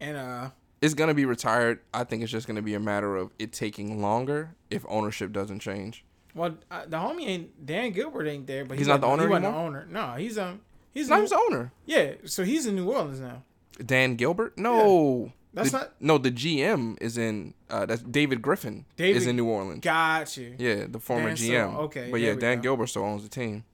[0.00, 0.50] and uh,
[0.80, 1.80] it's gonna be retired.
[1.94, 5.60] I think it's just gonna be a matter of it taking longer if ownership doesn't
[5.60, 6.04] change.
[6.34, 9.24] well, uh, the homie ain't Dan Gilbert ain't there, but He's he not the owner
[9.24, 9.86] He wasn't the owner.
[9.90, 10.60] No, he's um,
[10.92, 11.72] he's He's not his owner.
[11.86, 12.14] yeah.
[12.24, 13.42] So he's in New Orleans now.
[13.84, 14.56] Dan Gilbert?
[14.58, 15.32] No.
[15.54, 17.54] That's The- not- No, the GM is in.
[17.70, 18.84] Uh, that's David Griffin.
[18.96, 19.80] David- is in New Orleans.
[19.80, 20.54] Got you.
[20.58, 21.70] Yeah, the former Dan GM.
[21.70, 22.62] still- okay, But yeah, Dan go.
[22.62, 23.64] Gilbert still owns the team.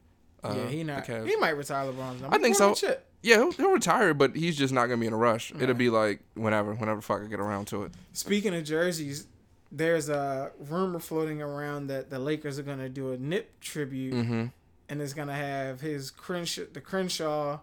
[0.45, 1.07] Uh, yeah, he not.
[1.07, 2.35] He might retire LeBron's number.
[2.37, 2.67] I think so.
[2.67, 3.07] won the chip.
[3.23, 5.53] Yeah, he'll, he'll retire, but he's just not gonna be in a rush.
[5.59, 7.93] It'll be like whenever, whenever fuck I get around to it.
[8.13, 9.29] Speaking of jerseys,
[9.71, 14.47] there's a rumor floating around that the Lakers are gonna do a Nip tribute, Mm-hmm.
[14.89, 17.61] and it's gonna have his Crenshaw, the Crenshaw,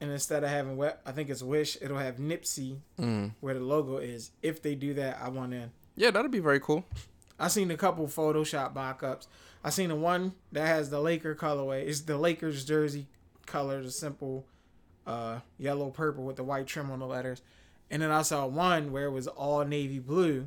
[0.00, 3.32] and instead of having what I think it's Wish, it'll have Nipsey Mm.
[3.40, 4.30] where the logo is.
[4.42, 5.70] If they do that, I want in.
[5.96, 6.84] Yeah, that'd be very cool.
[7.38, 9.26] I seen a couple Photoshop mock-ups.
[9.66, 11.88] I seen the one that has the Laker colorway.
[11.88, 13.08] It's the Lakers jersey
[13.46, 14.46] color, the simple
[15.04, 17.42] uh, yellow purple with the white trim on the letters.
[17.90, 20.46] And then I saw one where it was all navy blue,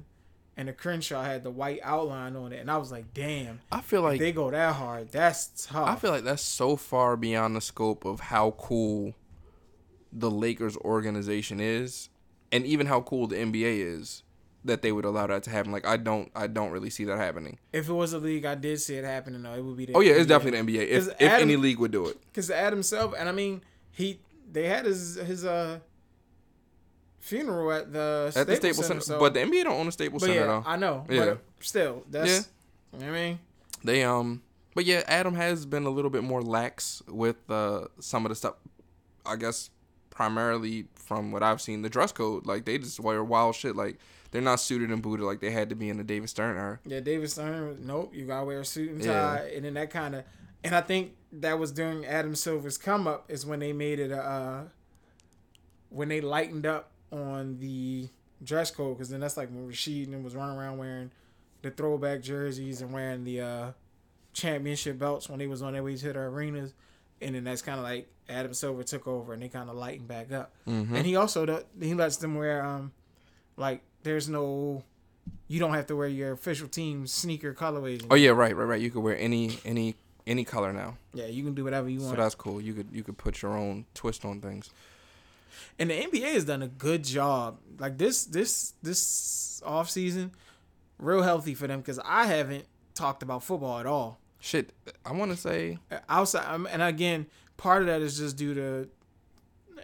[0.56, 2.62] and the Crenshaw had the white outline on it.
[2.62, 5.90] And I was like, damn, I feel if like they go that hard, that's tough.
[5.90, 9.16] I feel like that's so far beyond the scope of how cool
[10.14, 12.08] the Lakers organization is,
[12.54, 14.24] and even how cool the NBA is.
[14.66, 15.72] That they would allow that to happen.
[15.72, 17.58] Like I don't I don't really see that happening.
[17.72, 19.42] If it was a league, I did see it happening.
[19.44, 19.54] though.
[19.54, 19.86] it would be.
[19.86, 20.88] The Oh yeah, it's definitely the NBA.
[20.90, 22.18] If Adam- any league would do it.
[22.28, 24.20] Because Adam Silver, and I mean, he
[24.52, 25.80] they had his his uh
[27.20, 29.86] funeral at the At the Staples Staples Center, Center, so- but the NBA don't own
[29.86, 30.64] the Staples but Center yeah, though.
[30.66, 31.06] I know.
[31.10, 31.26] Yeah.
[31.26, 32.38] But still, that's Yeah.
[32.94, 33.40] you know what I mean.
[33.84, 34.42] They um,
[34.76, 38.36] but yeah, Adam has been a little bit more lax with uh some of the
[38.36, 38.56] stuff.
[39.26, 39.70] I guess
[40.10, 42.46] primarily from what I've seen, the dress code.
[42.46, 43.76] Like they just wear wild shit.
[43.76, 43.98] Like
[44.32, 46.80] they're not suited and booted like they had to be in the David Stern era.
[46.86, 47.68] Yeah, David Stern.
[47.68, 49.56] was, Nope, you gotta wear a suit and tie, Yeah.
[49.56, 50.24] and then that kind of.
[50.64, 54.12] And I think that was during Adam Silver's come up is when they made it
[54.12, 54.20] a.
[54.22, 54.64] Uh,
[55.90, 58.08] when they lightened up on the
[58.44, 61.12] dress code, because then that's like when Rashid and was running around wearing
[61.62, 63.72] the throwback jerseys and wearing the uh,
[64.34, 66.74] championship belts when they was on their way to the arenas,
[67.22, 70.08] and then that's kind of like Adam Silver took over and they kind of lightened
[70.08, 70.52] back up.
[70.68, 70.96] Mm-hmm.
[70.96, 72.92] And he also he lets them wear um
[73.58, 74.84] like there's no
[75.48, 78.06] you don't have to wear your official team sneaker colorways.
[78.10, 78.82] Oh yeah, right, right, right.
[78.82, 79.96] You could wear any any
[80.28, 82.12] any color now, yeah, you can do whatever you want.
[82.12, 82.62] so that's cool.
[82.62, 84.70] You could you could put your own twist on things.
[85.80, 87.58] and the NBA has done a good job.
[87.80, 90.32] Like this this this off season,
[91.00, 94.20] real healthy for them because I haven't talked about football at all.
[94.40, 94.72] Shit,
[95.06, 97.26] I want to say outside um, and again
[97.58, 98.90] part of that is just due to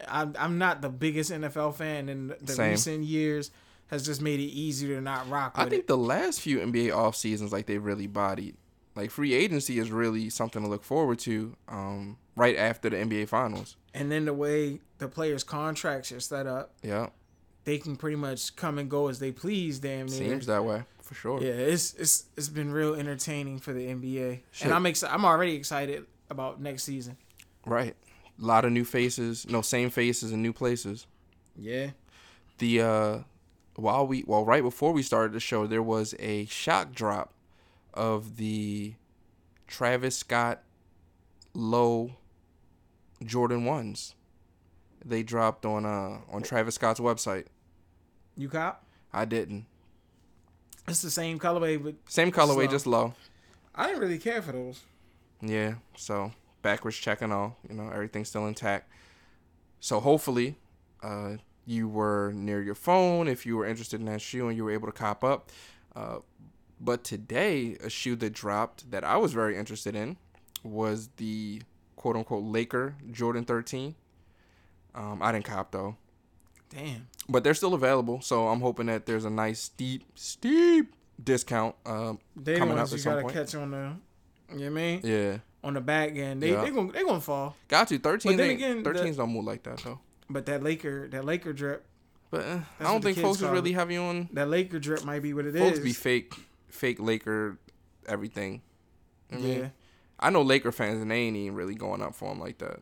[0.08, 2.72] I'm, I'm not the biggest NFL fan in the Same.
[2.72, 3.52] recent years
[3.88, 5.88] has just made it easier to not rock I think it.
[5.88, 8.56] the last few NBA off seasons, like they really bodied.
[8.96, 11.56] Like free agency is really something to look forward to.
[11.68, 13.76] Um, right after the NBA finals.
[13.94, 17.08] And then the way the players' contracts are set up, Yeah,
[17.64, 19.80] they can pretty much come and go as they please.
[19.80, 20.18] Damn near.
[20.18, 21.42] seems that way for sure.
[21.42, 24.66] Yeah, it's it's it's been real entertaining for the NBA, Shit.
[24.66, 25.14] and I'm excited.
[25.14, 27.18] I'm already excited about next season.
[27.66, 27.96] Right.
[28.42, 31.08] A lot of new faces, no same faces in new places.
[31.58, 31.92] Yeah,
[32.58, 33.18] The uh,
[33.76, 37.34] while we well right before we started the show, there was a shock drop
[37.94, 38.94] of the
[39.68, 40.62] Travis Scott
[41.54, 42.12] low
[43.24, 44.16] Jordan ones.
[45.04, 47.46] They dropped on uh on Travis Scott's website.
[48.36, 48.84] you cop.
[49.14, 49.66] I didn't.
[50.88, 52.68] It's the same colorway, but Same colorway, Slow.
[52.68, 53.14] just low.
[53.74, 54.82] I didn't really care for those.
[55.42, 55.76] Yeah.
[55.98, 58.90] So backwards check and all, you know, everything's still intact.
[59.80, 60.56] So hopefully,
[61.02, 64.64] uh, you were near your phone if you were interested in that shoe and you
[64.64, 65.52] were able to cop up.
[65.96, 66.18] Uh,
[66.80, 70.18] but today, a shoe that dropped that I was very interested in
[70.64, 71.62] was the
[71.96, 73.96] quote unquote Laker Jordan 13.
[74.94, 75.96] Um, I didn't cop though,
[76.70, 77.08] Damn.
[77.28, 78.22] but they're still available.
[78.22, 81.76] So I'm hoping that there's a nice steep, steep discount.
[81.86, 83.34] Um, They the Coming up you at some gotta point.
[83.34, 83.78] catch on the,
[84.54, 85.02] you know what I mean?
[85.04, 86.62] yeah, On the back end, they Yeah.
[86.62, 87.56] they gonna they gonna fall.
[87.68, 88.34] got to 13.
[88.34, 90.00] But then ain't- again, the- 13s don't move like that though.
[90.30, 91.86] But that Laker that Laker drip
[92.32, 93.76] But uh, I don't think folks is really it.
[93.76, 95.62] heavy on that Laker drip might be what it is.
[95.62, 96.34] folks be fake,
[96.70, 97.58] fake Laker
[98.08, 98.62] everything.
[99.32, 99.68] I mean, yeah,
[100.20, 102.80] I know Laker fans and they ain't even really going up for him like that.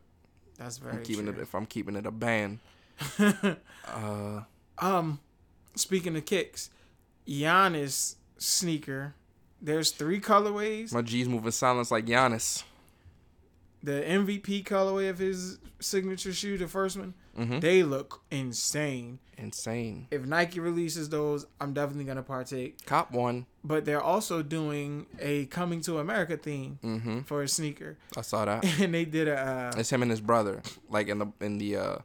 [0.58, 1.34] that's very I'm keeping true.
[1.36, 2.60] it if I'm keeping it a band.
[3.88, 4.42] Uh,
[4.78, 5.20] Um,
[5.76, 6.70] speaking of kicks,
[7.28, 9.14] Giannis sneaker.
[9.62, 10.94] There's three colorways.
[10.94, 12.64] my G's moving silence like Giannis.
[13.84, 19.20] The MVP colorway of his signature shoe, the first one, hmm they look insane.
[19.38, 20.08] Insane.
[20.12, 22.86] If Nike releases those, I'm definitely gonna partake.
[22.86, 23.46] Cop one.
[23.64, 28.46] But they're also doing a coming to America theme hmm for a sneaker, I saw
[28.46, 28.64] that.
[28.80, 29.38] and they did a.
[29.76, 30.62] Uh, It's him and his brother.
[30.90, 31.96] Like in the in the uh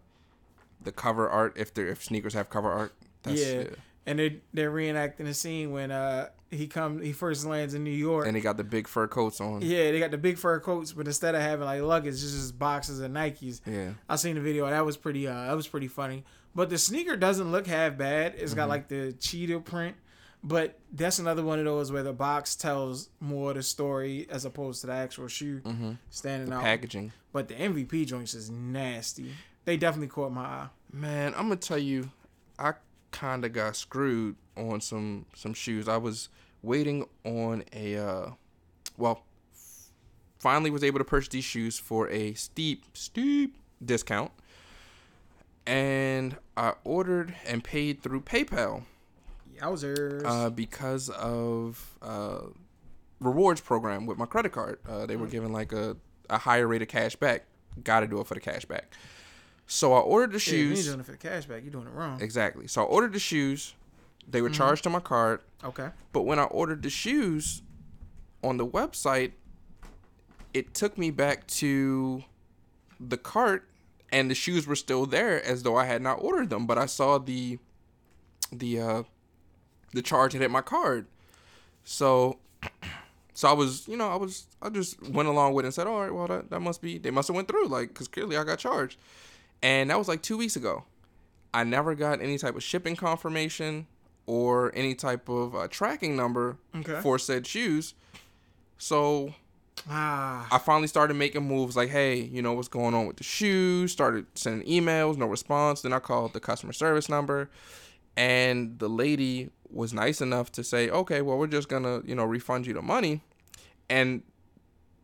[0.82, 1.56] the cover art.
[1.56, 2.92] If they if sneakers have cover art.
[3.22, 3.64] That's, Yeah.
[4.06, 7.90] and they they're reenacting a scene when uh he come he first lands in New
[7.90, 8.26] York.
[8.26, 9.60] And they got the big fur coats on.
[9.62, 12.58] yeah, they got the big fur coats, but instead of having like luggage, it's just
[12.58, 13.60] boxes of Nikes.
[13.66, 13.90] Yeah.
[14.08, 14.68] I seen the video.
[14.68, 15.26] That was pretty.
[15.28, 16.24] Uh, that was pretty funny.
[16.54, 18.34] But the sneaker doesn't look half bad.
[18.36, 18.56] It's Mm-hmm.
[18.56, 19.96] got like the cheetah print,
[20.42, 24.44] but that's another one of those where the box tells more of the story as
[24.44, 26.62] opposed to the actual shoe hmm standing The out.
[26.62, 27.12] packaging.
[27.32, 29.32] But the MVP joints is nasty.
[29.66, 30.68] They definitely caught my eye.
[30.90, 32.10] Man, I'm gonna tell you,
[32.58, 32.72] I
[33.10, 35.88] kind of got screwed on some some shoes.
[35.88, 36.28] I was
[36.62, 38.30] waiting on a uh,
[38.96, 39.22] well,
[40.38, 44.30] finally was able to purchase these shoes for a steep steep discount,
[45.66, 48.82] and I ordered and paid through PayPal
[49.60, 50.22] Yowzers.
[50.24, 52.40] uh, because of uh,
[53.20, 54.78] rewards program with my credit card.
[54.88, 55.30] Uh, they were Mm.
[55.30, 55.96] giving like a,
[56.30, 57.44] a higher rate of cash back.
[57.84, 58.92] Got to do it for the cash back.
[59.70, 60.78] So I ordered the shoes.
[60.78, 61.62] Yeah, you're doing it for the cashback.
[61.62, 62.20] You're doing it wrong.
[62.22, 62.66] Exactly.
[62.66, 63.74] So I ordered the shoes.
[64.26, 64.54] They were Mhm.
[64.54, 65.90] charged to my card, Okay.
[66.12, 67.62] but when I ordered the shoes
[68.42, 69.32] on the website,
[70.54, 72.24] it took me back to
[72.98, 73.68] the cart
[74.10, 76.86] and the shoes were still there as though I had not ordered them, but I
[76.86, 77.58] saw the
[78.50, 79.02] the uh
[79.92, 81.06] the charge had hit my card.
[81.84, 82.38] So
[83.34, 85.86] so I was, you know, I was I just went along with it and said,
[85.86, 88.36] "All right, well that, that must be they must have went through like cuz clearly
[88.36, 88.98] I got charged."
[89.62, 90.84] And that was like 2 weeks ago.
[91.52, 93.86] I never got any type of shipping confirmation
[94.26, 97.00] or any type of uh, tracking number Okay.
[97.00, 97.94] for said shoes.
[98.76, 99.34] So
[99.88, 100.46] Ah.
[100.50, 103.92] I finally started making moves like, hey, you know, what's going on with the shoes?
[103.92, 105.82] Started sending emails, no response.
[105.82, 107.48] Then I called the customer service number,
[108.16, 112.24] and the lady was nice enough to say, okay, well, we're just gonna, you know,
[112.24, 113.22] refund you the money.
[113.88, 114.22] And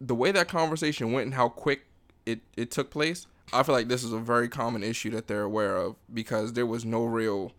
[0.00, 1.86] the way that conversation went and how quick
[2.26, 5.42] it, it took place, I feel like this is a very common issue that they're
[5.42, 7.52] aware of because there was no real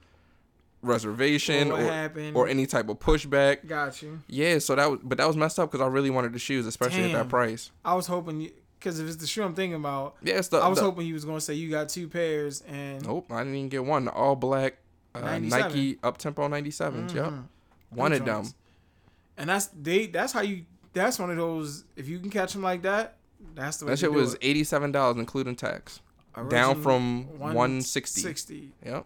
[0.81, 2.35] reservation or, happened?
[2.35, 3.67] or any type of pushback.
[3.67, 4.21] Got you.
[4.27, 6.65] Yeah, so that was, but that was messed up because I really wanted the shoes,
[6.65, 7.71] especially at that price.
[7.83, 10.57] I was hoping you, because if it's the shoe I'm thinking about, Yeah, it's the.
[10.57, 13.39] I was the- hoping you was gonna say you got two pairs and Nope, I
[13.39, 14.05] didn't even get one.
[14.05, 14.77] The all black
[15.13, 17.13] uh, Nike up tempo 97s.
[17.15, 17.43] Yep, Mhm.
[17.91, 18.45] wanted them.
[19.37, 20.07] And that's they.
[20.07, 20.65] That's how you.
[20.93, 21.83] That's one of those.
[21.95, 23.17] If you can catch them like that,
[23.55, 23.91] that's the way.
[23.91, 25.99] That shit was eighty seven dollars including tax.
[26.49, 28.21] down from 160.
[28.21, 28.71] 160.
[28.85, 29.05] Yep.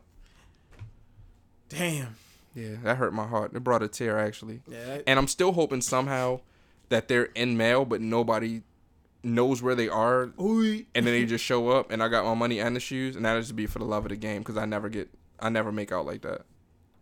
[1.69, 2.15] Damn.
[2.55, 3.51] Yeah, that hurt my heart.
[3.55, 4.61] It brought a tear actually.
[4.67, 4.85] Yeah.
[4.85, 6.41] that- And I'm still hoping somehow
[6.89, 8.63] that they're in mail, but nobody
[9.21, 10.83] knows where they are, Ooh.
[10.95, 13.25] and then they just show up, and I got my money and the shoes, and
[13.25, 15.09] that'll just be for the love of the game because I never get,
[15.39, 16.43] I never make out like that.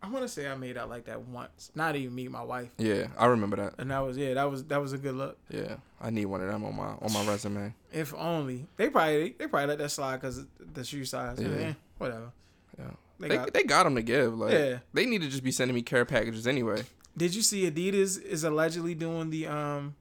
[0.01, 1.71] I want to say I made out like that once.
[1.73, 2.69] Not even me, my wife.
[2.77, 3.73] Yeah, I remember that.
[3.79, 4.35] And that was yeah.
[4.35, 5.37] That was that was a good look.
[5.49, 7.73] Yeah, I need one of them on my on my resume.
[7.91, 11.39] If only they probably they probably let that slide because the shoe size.
[11.41, 11.47] Yeah.
[11.59, 11.73] Yeah.
[11.97, 12.31] whatever.
[12.77, 12.85] Yeah.
[13.19, 13.53] They They, got.
[13.53, 14.37] they got them to give.
[14.37, 14.79] Like Yeah.
[14.93, 16.83] they need to just be sending me care packages anyway.
[17.17, 19.95] Did you see Adidas is allegedly doing the um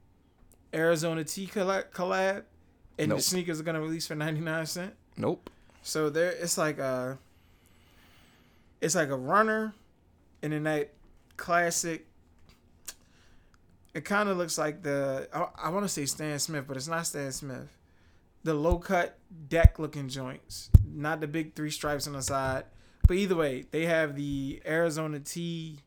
[0.73, 2.43] Arizona Tea collab,
[2.99, 3.17] and Nope.
[3.17, 4.93] the sneakers are gonna release for ninety nine cent.
[5.17, 5.49] Nope.
[5.81, 7.17] So there, it's like a,
[8.81, 9.73] it's like a runner,
[10.41, 10.93] and then that
[11.37, 12.05] classic.
[13.93, 16.87] It kind of looks like the I, I want to say Stan Smith, but it's
[16.87, 17.67] not Stan Smith.
[18.43, 19.17] The low cut
[19.49, 22.65] deck looking joints, not the big three stripes on the side.
[23.07, 25.79] But either way, they have the Arizona tea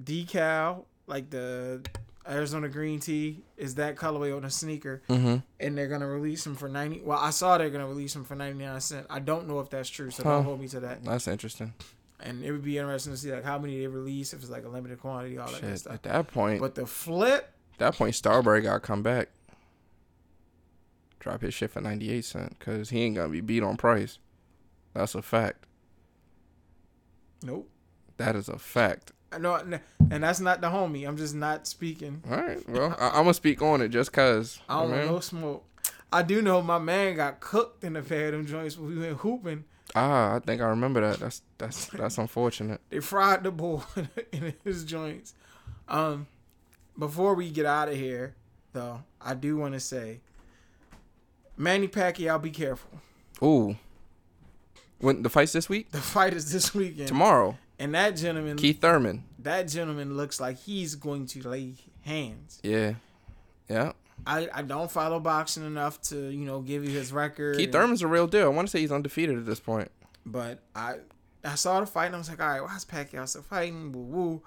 [0.00, 1.82] decal, like the
[2.28, 5.36] Arizona green tea is that colorway on the sneaker Mm-hmm.
[5.60, 7.00] and they're gonna release them for ninety.
[7.04, 9.06] Well, I saw they're gonna release them for ninety nine cent.
[9.10, 10.30] I don't know if that's true, so Huh.
[10.30, 11.04] don't hold me to that.
[11.04, 11.74] That's interesting.
[12.20, 14.64] And it would be interesting to see like how many they release, if it's like
[14.64, 15.78] a limited quantity, all that good Shit.
[15.80, 15.94] stuff.
[15.94, 19.28] At that point, But the flip, that point, Starbury got to come back.
[21.20, 24.18] Drop his shit for ninety eight cent because he ain't gonna be beat on price.
[24.94, 25.66] That's a fact.
[27.42, 27.68] nope.
[28.16, 29.12] That is a fact.
[29.30, 29.54] I know,
[30.10, 31.06] and that's not the homie.
[31.06, 32.22] I'm just not speaking.
[32.30, 32.68] All right.
[32.68, 34.58] Well, I, I'm gonna speak on it just cause.
[34.68, 35.64] I don't know smoke.
[36.12, 38.98] I do know my man got cooked in a pair of them joints when we
[38.98, 39.64] went hooping.
[39.94, 41.18] Ah, I think I remember that.
[41.20, 42.80] That's that's that's unfortunate.
[42.90, 43.84] They fried the bull
[44.32, 45.34] in his joints.
[45.88, 46.26] Um,
[46.98, 48.34] before we get out of here,
[48.72, 50.20] though, I do want to say,
[51.56, 53.00] Manny Pacquiao, be careful.
[53.42, 53.76] Ooh.
[55.00, 55.90] When the fight's this week?
[55.92, 57.56] The fight is this weekend, Tomorrow.
[57.78, 59.22] and that gentleman, Keith Thurman.
[59.38, 62.58] that gentleman looks like he's going to lay hands.
[62.64, 62.94] Yeah.
[63.68, 63.92] Yeah.
[64.26, 67.56] I, I don't follow boxing enough to you know give you his record.
[67.56, 68.46] Keith and- Thurman's a real deal.
[68.46, 69.90] I want to say he's undefeated at this point.
[70.26, 70.96] But I
[71.44, 73.92] I saw the fight and I was like, all right, why's Pacquiao still fighting?
[73.92, 74.42] Woo woo.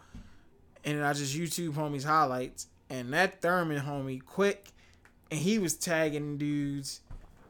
[0.84, 2.68] And then I just YouTube homies highlights.
[2.90, 4.70] And that Thurman homie quick
[5.30, 7.00] and he was tagging dudes,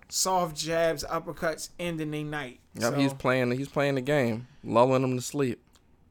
[0.09, 2.59] soft jabs, uppercuts, ending the night.
[2.75, 3.51] Yep, so, he's playing.
[3.51, 5.61] He's playing the game, lulling them to sleep.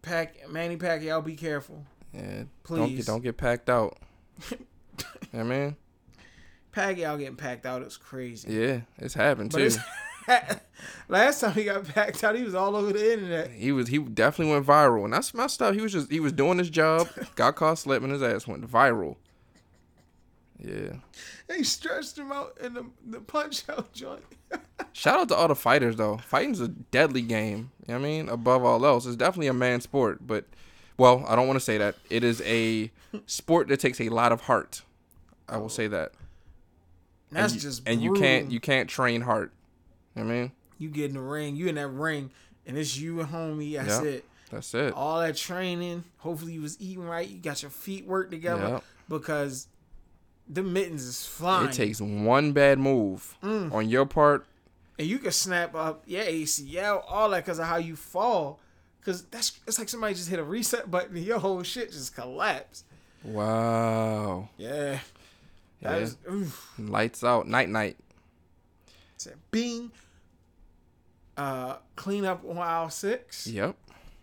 [0.03, 1.85] Pac Manny Pacquiao, be careful.
[2.13, 2.97] Yeah, don't Please.
[2.97, 3.99] get don't get packed out.
[5.33, 5.77] yeah, man.
[6.75, 8.53] Pacquiao getting packed out is crazy.
[8.53, 9.65] Yeah, it's happened But too.
[9.65, 9.79] it's
[11.09, 13.51] last time he got packed out, he was all over the internet.
[13.51, 15.75] He was he definitely went viral, and that's messed up.
[15.75, 19.17] He was just he was doing his job, got caught slipping, his ass went viral.
[20.59, 20.97] Yeah.
[21.47, 24.23] They stretched him out in the, the punch out joint.
[24.93, 26.19] Shout out to all the fighters though.
[26.19, 27.71] Fighting's a deadly game.
[27.87, 28.29] You know what I mean?
[28.29, 30.27] Above all else, it's definitely a man sport.
[30.27, 30.45] But
[30.99, 31.97] well, I don't want to say that.
[32.11, 32.91] It is a
[33.27, 34.83] sport that takes a lot of heart.
[35.49, 35.69] I will oh.
[35.69, 36.13] say that.
[37.33, 39.53] That's and you, just and you can't you can't train heart.
[40.17, 40.53] I mean?
[40.79, 42.31] you get in the ring, you in that ring,
[42.67, 43.75] and it's you and homie.
[43.77, 44.11] That's Yeah.
[44.11, 44.25] it.
[44.51, 44.95] That's it.
[44.95, 46.05] All that training.
[46.19, 47.29] Hopefully, you was eating right.
[47.29, 48.85] You got your feet worked together Yep.
[49.09, 49.69] because
[50.49, 51.69] the mittens is flying.
[51.69, 53.73] It takes one bad move Mm.
[53.73, 54.47] on your part.
[54.99, 58.61] and you can snap up your ACL, all that because of how you fall.
[59.03, 62.15] Cause that's it's like somebody just hit a reset button and your whole shit just
[62.15, 62.85] collapsed.
[63.25, 64.49] Wow.
[64.59, 64.99] Yeah,
[65.81, 66.05] that Yeah.
[66.05, 66.17] is.
[66.79, 67.49] Lights out.
[67.49, 67.97] Night night.
[69.21, 69.91] Said, Bing.
[71.37, 73.47] Uh, clean up on aisle six.
[73.47, 73.77] Yep.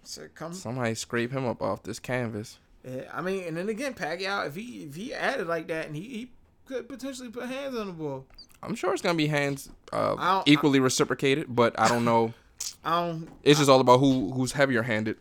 [0.03, 2.57] So come, Somebody scrape him up off this canvas.
[2.83, 5.95] yeah, I mean, and then again, Pacquiao, if he if he added like that, and
[5.95, 6.31] he, he
[6.65, 8.25] could potentially put hands on the ball.
[8.63, 12.33] I'm sure it's gonna be hands uh, equally reciprocated, but I don't know.
[12.85, 13.27] I don't.
[13.43, 15.17] It's just all about who who's heavier handed,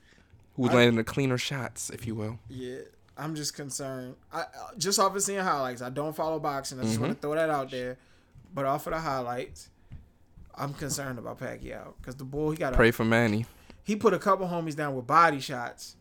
[0.57, 2.39] who's I- landing the cleaner shots, if you will.
[2.49, 2.79] Yeah,
[3.17, 4.15] I'm just concerned.
[4.33, 4.47] I uh,
[4.79, 5.83] just off of seeing highlights.
[5.83, 6.81] I don't follow boxing.
[6.81, 7.99] I just want to throw that out there.
[8.57, 9.69] But off of the highlights,
[10.55, 13.45] I'm concerned about Pacquiao because the boy he got a, Pray for Manny.
[13.85, 15.95] he put a couple homies down with body shots.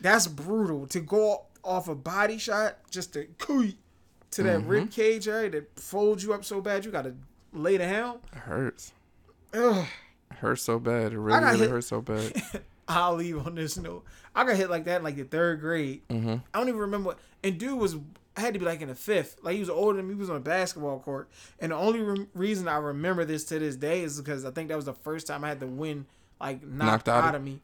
[0.00, 3.72] That's brutal to go off a body shot just to coo
[4.32, 7.14] to that rib cage area that folds you up so bad you got to
[7.52, 8.18] lay down.
[8.32, 8.92] It hurts.
[9.54, 9.86] Ugh.
[10.32, 11.12] It hurts so bad.
[11.12, 12.32] It really, really hit- hurts so bad.
[12.88, 14.04] I'll leave on this note.
[14.34, 16.02] I got hit like that in like the third grade.
[16.10, 17.10] hmm I don't even remember.
[17.10, 17.96] What, and dude was
[18.40, 19.36] had to be like in the fifth.
[19.42, 20.14] Like he was older than me.
[20.14, 21.28] He was on a basketball court.
[21.58, 24.68] And the only re- reason I remember this to this day is because I think
[24.68, 26.06] that was the first time I had the win
[26.40, 27.60] like knocked, Knocked out out of- me.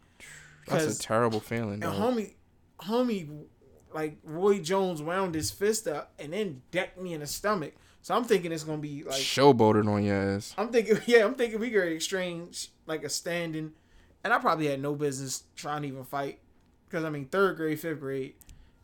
[0.67, 1.83] That's a terrible feeling.
[1.83, 2.35] and homie,
[2.81, 3.45] homie,
[3.95, 7.73] like Roy Jones wound his fist up and then decked me in the stomach.
[8.03, 10.55] So I'm thinking it's gonna be like Showboated on your ass.
[10.59, 13.73] I'm thinking, yeah, I'm thinking we could exchange like a standing,
[14.23, 16.39] and I probably had no business trying to even fight,
[16.87, 18.35] because I mean third grade, fifth grade.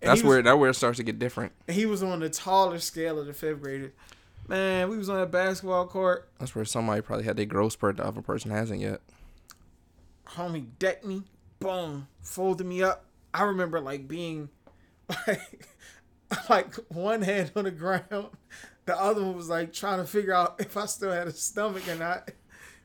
[0.04, 1.52] And That's was, where that where it starts to get different.
[1.66, 3.94] he was on the taller scale of the fifth grader.
[4.46, 6.28] Man, we was on a basketball court.
[6.38, 9.00] That's where somebody probably had their growth spurt the other person hasn't yet.
[10.26, 11.22] Homie decked me,
[11.58, 13.06] boom, folded me up.
[13.32, 14.50] I remember like being
[15.26, 15.66] like
[16.50, 18.28] like one hand on the ground,
[18.84, 21.88] the other one was like trying to figure out if I still had a stomach
[21.88, 22.30] or not,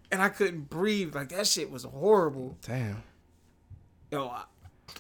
[0.10, 1.14] and I couldn't breathe.
[1.16, 2.58] Like that shit was horrible.
[2.62, 3.04] Damn.
[4.10, 4.44] Yo, I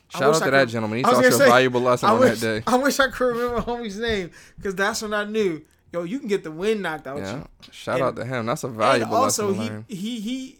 [0.09, 0.97] Shout out to that gentleman.
[0.99, 2.71] He taught you a valuable lesson I on wish, that day.
[2.71, 5.61] I wish I could remember homie's name because that's when I knew.
[5.91, 7.37] Yo, you can get the wind knocked out Yeah.
[7.37, 7.47] you.
[7.71, 8.45] Shout And- out to him.
[8.45, 10.59] That's a And valuable also, lesson to he, he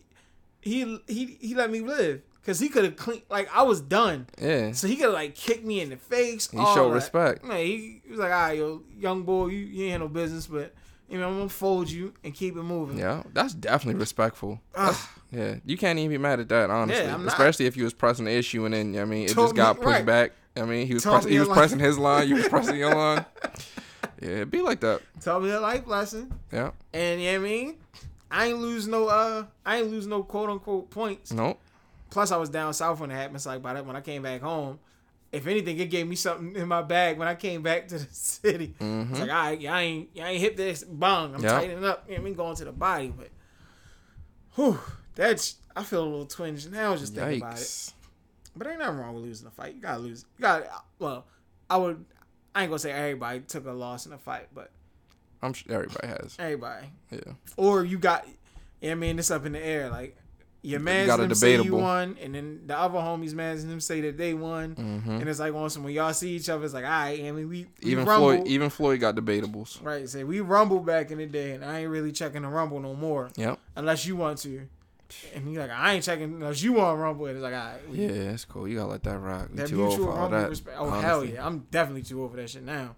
[0.62, 3.22] he he he he let me live because he could have clean.
[3.30, 4.72] Like I was done, Yeah.
[4.72, 6.50] so he could have like kicked me in the face.
[6.50, 6.96] He showed that.
[6.96, 7.44] respect.
[7.46, 10.48] Man, he, he was like, "All right, yo, young boy, you, you ain't no business,
[10.48, 10.74] but
[11.10, 13.24] you know I'm gonna fold you and keep it moving." Yeah.
[13.34, 14.60] That's definitely respectful.
[14.76, 15.56] Ah, Yeah.
[15.66, 17.06] You can't even be mad at that, honestly.
[17.06, 17.22] Not.
[17.26, 19.78] Especially if you was pressing the issue and then I mean it Told just got
[19.78, 20.06] me- pushed right.
[20.06, 20.32] back.
[20.58, 23.26] I mean he was he was pressing his line, you was pressing your line.
[24.22, 25.02] Yeah, it be like that.
[25.22, 26.72] taught me a life lesson, Yeah.
[26.94, 27.76] and you know what I mean.
[28.32, 31.32] I ain't lose no uh, I ain't lose no quote unquote points.
[31.32, 31.60] Nope.
[32.10, 33.42] Plus, I was down south when it happened.
[33.42, 34.80] So like by that, when I came back home,
[35.32, 38.08] if anything, it gave me something in my bag when I came back to the
[38.12, 38.74] city.
[38.80, 39.12] Mm-hmm.
[39.12, 40.84] It's like, all right, y'all ain't, y'all ain't hit this.
[40.84, 41.52] Bong, I'm Yeah.
[41.52, 42.06] tightening up.
[42.08, 43.30] You know what I mean, going to the body, but,
[44.56, 44.80] whew,
[45.16, 45.56] that's.
[45.76, 47.94] I feel a little twinge now just thinking about it.
[48.56, 49.76] But ain't nothing wrong with losing a fight.
[49.76, 50.26] You gotta lose.
[50.38, 50.64] You got.
[50.64, 51.26] to Well,
[51.70, 52.04] I would.
[52.54, 54.72] I ain't gonna say everybody took a loss in a fight, but
[55.42, 56.36] I'm sure everybody has.
[56.40, 56.88] everybody.
[57.12, 57.20] Yeah.
[57.56, 58.28] Or you got.
[58.82, 59.90] Yeah, I mean, it's up in the air.
[59.90, 60.18] Like
[60.62, 64.02] your man's got them say you won, and then the other homies man's them say
[64.02, 65.12] that they won, Mm-hmm.
[65.12, 67.32] and it's like on some when y'all see each other, it's like, all right, I
[67.32, 68.28] mean, we, we Even rumble.
[68.34, 69.82] Floyd even Floyd got debatables.
[69.84, 72.80] Right, say we rumble back in the day, and I ain't really checking the rumble
[72.82, 73.58] no more Yep.
[73.78, 74.68] unless you want to.
[75.34, 77.26] And he's like, I ain't checking unless you want to rumble.
[77.26, 78.68] And it's like, all right, we- Yeah, that's cool.
[78.68, 79.48] You gotta let that rock.
[79.52, 80.50] You that too old mutual for all rumble that.
[80.50, 80.78] respect.
[80.80, 82.96] Oh hell yeah, I'm definitely too over that shit now.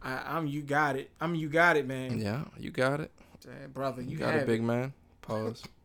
[0.00, 1.10] I, I'm you got it.
[1.20, 2.18] I'm you got it, man.
[2.20, 3.10] Yeah, you got it.
[3.44, 4.64] Damn, brother, you, You, got a big it.
[4.64, 4.92] man.
[5.22, 5.64] Pause.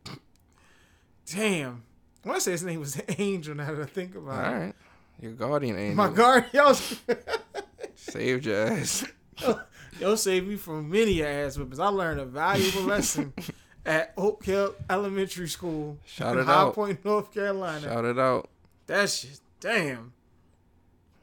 [1.32, 1.84] Damn.
[2.24, 3.54] I want to say his name was Angel.
[3.56, 4.48] Now that I think about it.
[4.48, 4.74] All right.
[5.22, 5.96] Your guardian angel.
[5.96, 6.74] My guard, yo,
[7.96, 9.06] Saved your ass.
[10.00, 11.80] yo, saved me from many ass whippings.
[11.80, 13.32] I learned a valuable lesson
[13.86, 16.74] at Oak Hill Elementary School Shout in it High out.
[16.74, 17.82] Point, North Carolina.
[17.82, 18.50] Shout it out.
[18.88, 20.14] That shit, damn.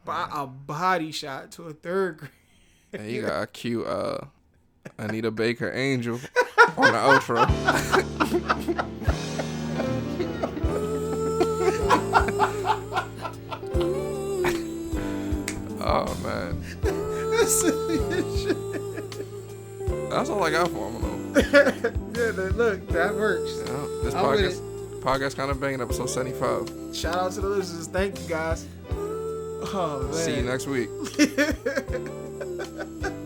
[0.04, 2.30] By a body shot to a third grade.
[2.94, 4.18] And you got a cute uh
[4.98, 6.20] Anita Baker angel
[6.76, 7.46] on the outro.
[15.90, 16.62] Oh man.
[16.82, 17.62] That's
[18.42, 20.10] shit.
[20.10, 21.40] That's all I got for him though.
[21.40, 23.52] yeah, look, that works.
[23.58, 26.94] Yeah, this I'm with podcast podcast kind of banging episode 75.
[26.94, 27.86] Shout out to the listeners.
[27.86, 28.66] Thank you guys.
[28.92, 30.12] Oh man.
[30.12, 30.88] See you next week.